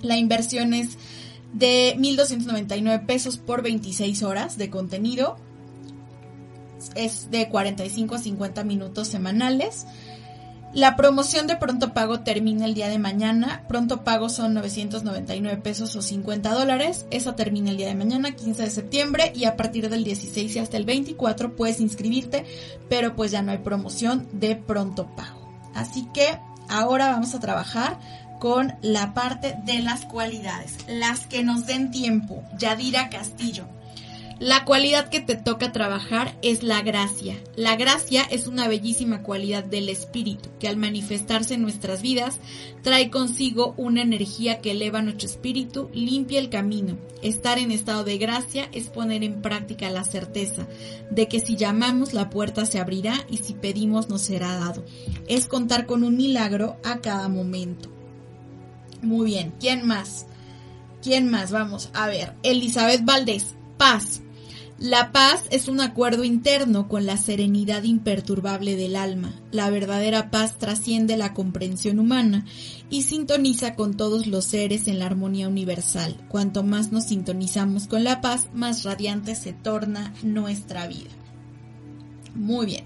La 0.00 0.16
inversión 0.16 0.74
es 0.74 0.98
de 1.52 1.96
1.299 1.98 3.06
pesos 3.06 3.38
por 3.38 3.62
26 3.62 4.22
horas 4.22 4.58
de 4.58 4.70
contenido. 4.70 5.36
Es 6.94 7.30
de 7.30 7.48
45 7.48 8.14
a 8.14 8.18
50 8.18 8.64
minutos 8.64 9.08
semanales. 9.08 9.86
La 10.74 10.96
promoción 10.96 11.46
de 11.46 11.56
pronto 11.56 11.92
pago 11.92 12.20
termina 12.20 12.64
el 12.64 12.72
día 12.72 12.88
de 12.88 12.98
mañana. 12.98 13.64
Pronto 13.68 14.04
pago 14.04 14.30
son 14.30 14.54
999 14.54 15.60
pesos 15.60 15.94
o 15.96 16.00
50 16.00 16.54
dólares. 16.54 17.04
Esa 17.10 17.36
termina 17.36 17.70
el 17.70 17.76
día 17.76 17.88
de 17.88 17.94
mañana, 17.94 18.34
15 18.34 18.62
de 18.62 18.70
septiembre. 18.70 19.32
Y 19.34 19.44
a 19.44 19.56
partir 19.56 19.90
del 19.90 20.02
16 20.02 20.56
y 20.56 20.58
hasta 20.58 20.78
el 20.78 20.86
24 20.86 21.56
puedes 21.56 21.78
inscribirte, 21.78 22.46
pero 22.88 23.14
pues 23.14 23.30
ya 23.30 23.42
no 23.42 23.52
hay 23.52 23.58
promoción 23.58 24.26
de 24.32 24.56
pronto 24.56 25.14
pago. 25.14 25.52
Así 25.74 26.08
que 26.14 26.38
ahora 26.70 27.10
vamos 27.10 27.34
a 27.34 27.40
trabajar 27.40 27.98
con 28.40 28.74
la 28.80 29.12
parte 29.12 29.58
de 29.66 29.80
las 29.80 30.06
cualidades, 30.06 30.78
las 30.88 31.26
que 31.26 31.44
nos 31.44 31.66
den 31.66 31.90
tiempo. 31.90 32.42
Yadira 32.58 33.10
Castillo. 33.10 33.66
La 34.42 34.64
cualidad 34.64 35.08
que 35.08 35.20
te 35.20 35.36
toca 35.36 35.70
trabajar 35.70 36.36
es 36.42 36.64
la 36.64 36.82
gracia. 36.82 37.36
La 37.54 37.76
gracia 37.76 38.22
es 38.22 38.48
una 38.48 38.66
bellísima 38.66 39.22
cualidad 39.22 39.62
del 39.62 39.88
espíritu 39.88 40.48
que 40.58 40.66
al 40.66 40.76
manifestarse 40.76 41.54
en 41.54 41.62
nuestras 41.62 42.02
vidas 42.02 42.40
trae 42.82 43.08
consigo 43.08 43.72
una 43.76 44.02
energía 44.02 44.58
que 44.58 44.72
eleva 44.72 45.00
nuestro 45.00 45.28
espíritu, 45.28 45.90
limpia 45.94 46.40
el 46.40 46.50
camino. 46.50 46.98
Estar 47.22 47.60
en 47.60 47.70
estado 47.70 48.02
de 48.02 48.18
gracia 48.18 48.68
es 48.72 48.88
poner 48.88 49.22
en 49.22 49.42
práctica 49.42 49.90
la 49.90 50.02
certeza 50.02 50.66
de 51.08 51.28
que 51.28 51.38
si 51.38 51.54
llamamos 51.54 52.12
la 52.12 52.28
puerta 52.28 52.66
se 52.66 52.80
abrirá 52.80 53.24
y 53.30 53.36
si 53.36 53.54
pedimos 53.54 54.08
nos 54.08 54.22
será 54.22 54.56
dado. 54.56 54.84
Es 55.28 55.46
contar 55.46 55.86
con 55.86 56.02
un 56.02 56.16
milagro 56.16 56.78
a 56.82 56.98
cada 56.98 57.28
momento. 57.28 57.92
Muy 59.02 59.26
bien, 59.26 59.54
¿quién 59.60 59.86
más? 59.86 60.26
¿Quién 61.00 61.30
más? 61.30 61.52
Vamos 61.52 61.90
a 61.92 62.08
ver. 62.08 62.32
Elizabeth 62.42 63.04
Valdés, 63.04 63.54
paz. 63.78 64.20
La 64.82 65.12
paz 65.12 65.44
es 65.50 65.68
un 65.68 65.80
acuerdo 65.80 66.24
interno 66.24 66.88
con 66.88 67.06
la 67.06 67.16
serenidad 67.16 67.84
imperturbable 67.84 68.74
del 68.74 68.96
alma. 68.96 69.32
La 69.52 69.70
verdadera 69.70 70.32
paz 70.32 70.58
trasciende 70.58 71.16
la 71.16 71.34
comprensión 71.34 72.00
humana 72.00 72.44
y 72.90 73.02
sintoniza 73.02 73.76
con 73.76 73.96
todos 73.96 74.26
los 74.26 74.44
seres 74.44 74.88
en 74.88 74.98
la 74.98 75.06
armonía 75.06 75.46
universal. 75.46 76.16
Cuanto 76.28 76.64
más 76.64 76.90
nos 76.90 77.04
sintonizamos 77.04 77.86
con 77.86 78.02
la 78.02 78.20
paz, 78.20 78.48
más 78.54 78.82
radiante 78.82 79.36
se 79.36 79.52
torna 79.52 80.14
nuestra 80.24 80.88
vida. 80.88 81.10
Muy 82.34 82.66
bien. 82.66 82.82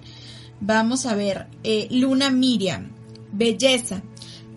Vamos 0.60 1.06
a 1.06 1.14
ver. 1.14 1.46
Eh, 1.64 1.88
Luna 1.90 2.28
Miriam. 2.28 2.90
Belleza. 3.32 4.02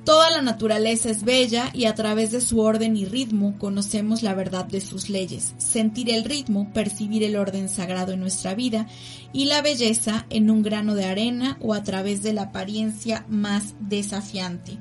Toda 0.09 0.31
la 0.31 0.41
naturaleza 0.41 1.11
es 1.11 1.23
bella 1.23 1.69
y 1.71 1.85
a 1.85 1.93
través 1.93 2.31
de 2.31 2.41
su 2.41 2.61
orden 2.61 2.97
y 2.97 3.05
ritmo 3.05 3.55
conocemos 3.59 4.23
la 4.23 4.33
verdad 4.33 4.65
de 4.65 4.81
sus 4.81 5.07
leyes. 5.07 5.53
Sentir 5.59 6.09
el 6.09 6.23
ritmo, 6.23 6.73
percibir 6.73 7.21
el 7.21 7.35
orden 7.35 7.69
sagrado 7.69 8.13
en 8.13 8.19
nuestra 8.19 8.55
vida 8.55 8.87
y 9.33 9.45
la 9.45 9.61
belleza 9.61 10.25
en 10.31 10.49
un 10.49 10.63
grano 10.63 10.95
de 10.95 11.05
arena 11.05 11.59
o 11.61 11.75
a 11.75 11.83
través 11.83 12.23
de 12.23 12.33
la 12.33 12.45
apariencia 12.45 13.23
más 13.29 13.75
desafiante. 13.81 14.79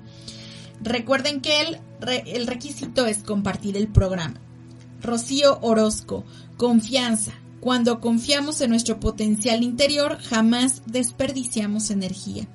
Recuerden 0.81 1.43
que 1.43 1.61
el, 1.61 1.79
el 2.25 2.47
requisito 2.47 3.05
es 3.05 3.19
compartir 3.19 3.77
el 3.77 3.89
programa. 3.89 4.41
Rocío 5.03 5.59
Orozco, 5.61 6.25
confianza. 6.57 7.35
Cuando 7.61 8.01
confiamos 8.01 8.63
en 8.63 8.71
nuestro 8.71 8.99
potencial 8.99 9.63
interior, 9.63 10.17
jamás 10.23 10.81
desperdiciamos 10.87 11.91
energía. 11.91 12.49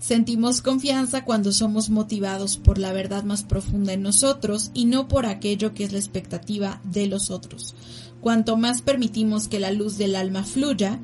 Sentimos 0.00 0.62
confianza 0.62 1.26
cuando 1.26 1.52
somos 1.52 1.90
motivados 1.90 2.56
por 2.56 2.78
la 2.78 2.90
verdad 2.90 3.22
más 3.22 3.44
profunda 3.44 3.92
en 3.92 4.02
nosotros 4.02 4.70
y 4.72 4.86
no 4.86 5.08
por 5.08 5.26
aquello 5.26 5.74
que 5.74 5.84
es 5.84 5.92
la 5.92 5.98
expectativa 5.98 6.80
de 6.84 7.06
los 7.06 7.30
otros. 7.30 7.74
Cuanto 8.22 8.56
más 8.56 8.80
permitimos 8.80 9.46
que 9.46 9.60
la 9.60 9.70
luz 9.70 9.98
del 9.98 10.16
alma 10.16 10.42
fluya 10.42 10.98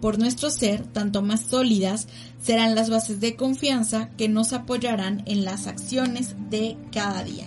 por 0.00 0.18
nuestro 0.18 0.50
ser, 0.50 0.82
tanto 0.82 1.22
más 1.22 1.42
sólidas 1.42 2.08
serán 2.42 2.74
las 2.74 2.90
bases 2.90 3.20
de 3.20 3.36
confianza 3.36 4.10
que 4.16 4.28
nos 4.28 4.52
apoyarán 4.52 5.22
en 5.26 5.44
las 5.44 5.68
acciones 5.68 6.34
de 6.50 6.76
cada 6.90 7.22
día. 7.22 7.46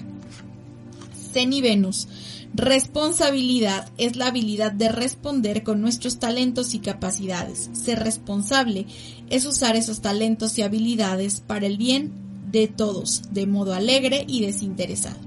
Zen 1.34 1.51
y 1.51 1.62
Venus. 1.62 2.08
Responsabilidad 2.54 3.91
es 3.97 4.16
la 4.16 4.28
habilidad 4.28 4.72
de 4.72 4.89
responder 4.89 5.64
con 5.64 5.82
nuestros 5.82 6.20
talentos 6.20 6.76
y 6.76 6.80
capacidades. 6.80 7.72
Ser 7.74 8.04
responsable 8.04 8.86
es 9.34 9.48
usar 9.48 9.76
esos 9.76 10.00
talentos 10.00 10.60
y 10.60 10.62
habilidades 10.62 11.42
para 11.42 11.66
el 11.66 11.78
bien 11.78 12.12
de 12.52 12.68
todos, 12.68 13.24
de 13.32 13.48
modo 13.48 13.74
alegre 13.74 14.26
y 14.28 14.46
desinteresado. 14.46 15.18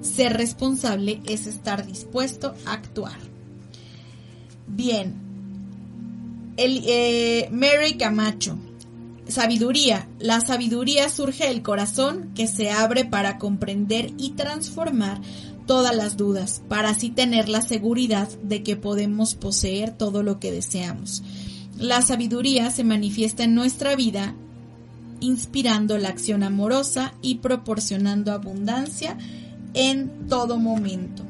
Ser 0.00 0.36
responsable 0.36 1.22
es 1.24 1.46
estar 1.46 1.86
dispuesto 1.86 2.56
a 2.66 2.72
actuar. 2.72 3.16
Bien. 4.66 5.14
El, 6.56 6.82
eh, 6.84 7.48
Mary 7.52 7.96
Camacho. 7.96 8.58
Sabiduría. 9.28 10.08
La 10.18 10.40
sabiduría 10.40 11.08
surge 11.08 11.46
del 11.46 11.62
corazón 11.62 12.32
que 12.34 12.48
se 12.48 12.72
abre 12.72 13.04
para 13.04 13.38
comprender 13.38 14.12
y 14.18 14.30
transformar 14.30 15.20
todas 15.64 15.94
las 15.94 16.16
dudas, 16.16 16.60
para 16.68 16.90
así 16.90 17.08
tener 17.08 17.48
la 17.48 17.62
seguridad 17.62 18.28
de 18.42 18.64
que 18.64 18.74
podemos 18.74 19.36
poseer 19.36 19.96
todo 19.96 20.24
lo 20.24 20.40
que 20.40 20.50
deseamos. 20.50 21.22
La 21.78 22.02
sabiduría 22.02 22.70
se 22.70 22.84
manifiesta 22.84 23.44
en 23.44 23.54
nuestra 23.54 23.96
vida 23.96 24.34
inspirando 25.20 25.98
la 25.98 26.08
acción 26.08 26.42
amorosa 26.42 27.14
y 27.22 27.36
proporcionando 27.36 28.32
abundancia 28.32 29.16
en 29.72 30.28
todo 30.28 30.58
momento. 30.58 31.24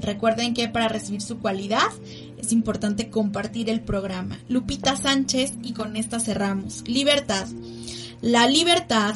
Recuerden 0.00 0.54
que 0.54 0.68
para 0.68 0.88
recibir 0.88 1.22
su 1.22 1.38
cualidad 1.38 1.88
es 2.36 2.52
importante 2.52 3.08
compartir 3.08 3.70
el 3.70 3.80
programa. 3.80 4.38
Lupita 4.48 4.96
Sánchez 4.96 5.54
y 5.62 5.72
con 5.72 5.96
esta 5.96 6.20
cerramos. 6.20 6.86
Libertad. 6.86 7.46
La 8.20 8.46
libertad 8.46 9.14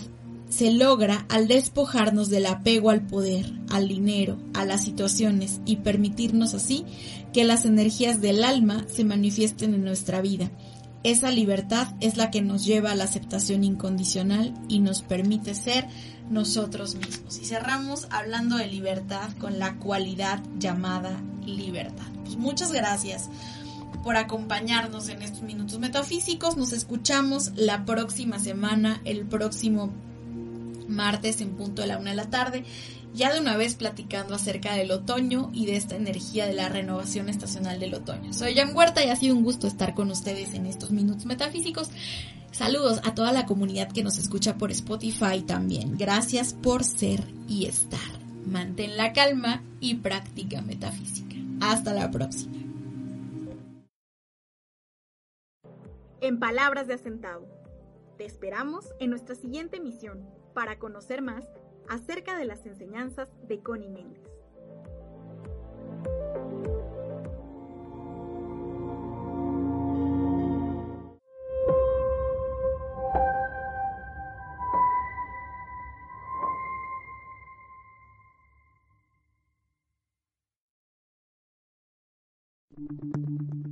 se 0.49 0.73
logra 0.73 1.27
al 1.29 1.47
despojarnos 1.47 2.31
del 2.31 2.47
apego 2.47 2.91
al 2.91 3.03
poder, 3.03 3.53
al 3.71 3.87
dinero, 3.87 4.39
a 4.55 4.65
las 4.65 4.83
situaciones 4.83 5.61
y 5.67 5.77
permitirnos 5.77 6.55
así 6.55 6.85
que 7.33 7.45
las 7.45 7.65
energías 7.65 8.21
del 8.21 8.45
alma 8.45 8.85
se 8.89 9.05
manifiesten 9.05 9.75
en 9.75 9.85
nuestra 9.85 10.21
vida. 10.21 10.51
Esa 11.05 11.31
libertad 11.31 11.89
es 12.01 12.17
la 12.17 12.31
que 12.31 12.43
nos 12.43 12.65
lleva 12.65 12.91
a 12.91 12.95
la 12.95 13.05
aceptación 13.05 13.63
incondicional 13.65 14.53
y 14.69 14.81
nos 14.81 15.03
permite 15.03 15.55
ser 15.55 15.87
nosotros 16.29 16.97
mismos. 16.97 17.39
Y 17.39 17.45
cerramos 17.45 18.09
hablando 18.11 18.57
de 18.57 18.67
libertad 18.67 19.31
con 19.39 19.59
la 19.59 19.77
cualidad 19.77 20.43
llamada 20.59 21.21
libertad. 21.47 22.07
Pues 22.25 22.37
muchas 22.37 22.73
gracias 22.73 23.29
por 24.03 24.17
acompañarnos 24.17 25.09
en 25.09 25.23
estos 25.23 25.43
minutos 25.43 25.79
metafísicos. 25.79 26.57
Nos 26.57 26.73
escuchamos 26.73 27.53
la 27.57 27.85
próxima 27.85 28.39
semana, 28.39 29.01
el 29.05 29.25
próximo 29.25 29.93
martes 30.89 31.41
en 31.41 31.51
punto 31.51 31.83
de 31.83 31.89
la 31.89 31.99
una 31.99 32.11
de 32.11 32.17
la 32.17 32.31
tarde, 32.31 32.65
ya 33.15 33.33
de 33.33 33.41
una 33.41 33.57
vez 33.57 33.75
platicando 33.75 34.35
acerca 34.35 34.75
del 34.75 34.91
otoño 34.91 35.51
y 35.53 35.67
de 35.67 35.77
esta 35.77 35.97
energía 35.97 36.47
de 36.47 36.55
la 36.55 36.69
renovación 36.69 37.29
estacional 37.29 37.81
del 37.81 37.95
otoño. 37.95 38.33
Soy 38.33 38.55
Jan 38.55 38.75
Huerta 38.75 39.05
y 39.05 39.11
ha 39.11 39.17
sido 39.17 39.37
un 39.37 39.45
gusto 39.45 39.67
estar 39.67 39.95
con 39.95 40.11
ustedes 40.11 40.55
en 40.55 40.67
estos 40.67 40.91
minutos 40.91 41.27
metafísicos. 41.27 41.91
Saludos 42.51 43.01
a 43.05 43.15
toda 43.15 43.33
la 43.33 43.47
comunidad 43.47 43.93
que 43.93 44.03
nos 44.03 44.19
escucha 44.19 44.57
por 44.57 44.71
Spotify 44.71 45.43
también. 45.47 45.97
Gracias 45.97 46.55
por 46.55 46.85
ser 46.85 47.23
y 47.47 47.67
estar. 47.67 48.01
Mantén 48.47 48.97
la 48.97 49.13
calma 49.13 49.63
y 49.81 49.97
práctica 49.97 50.63
metafísica. 50.63 51.37
Hasta 51.61 51.93
la 51.93 52.11
próxima. 52.11 52.57
En 56.21 56.41
palabras 56.41 56.89
de 56.89 56.95
Acentavo, 56.95 57.47
te 58.17 58.25
esperamos 58.25 58.87
en 58.99 59.11
nuestra 59.11 59.37
siguiente 59.37 59.79
misión 59.79 60.29
para 60.53 60.79
conocer 60.79 61.23
más 61.23 61.45
acerca 61.89 62.37
de 62.37 62.45
las 62.45 62.67
enseñanzas 62.67 63.29
de 63.47 63.61
Connie 63.63 63.89
Méndez. 63.89 64.29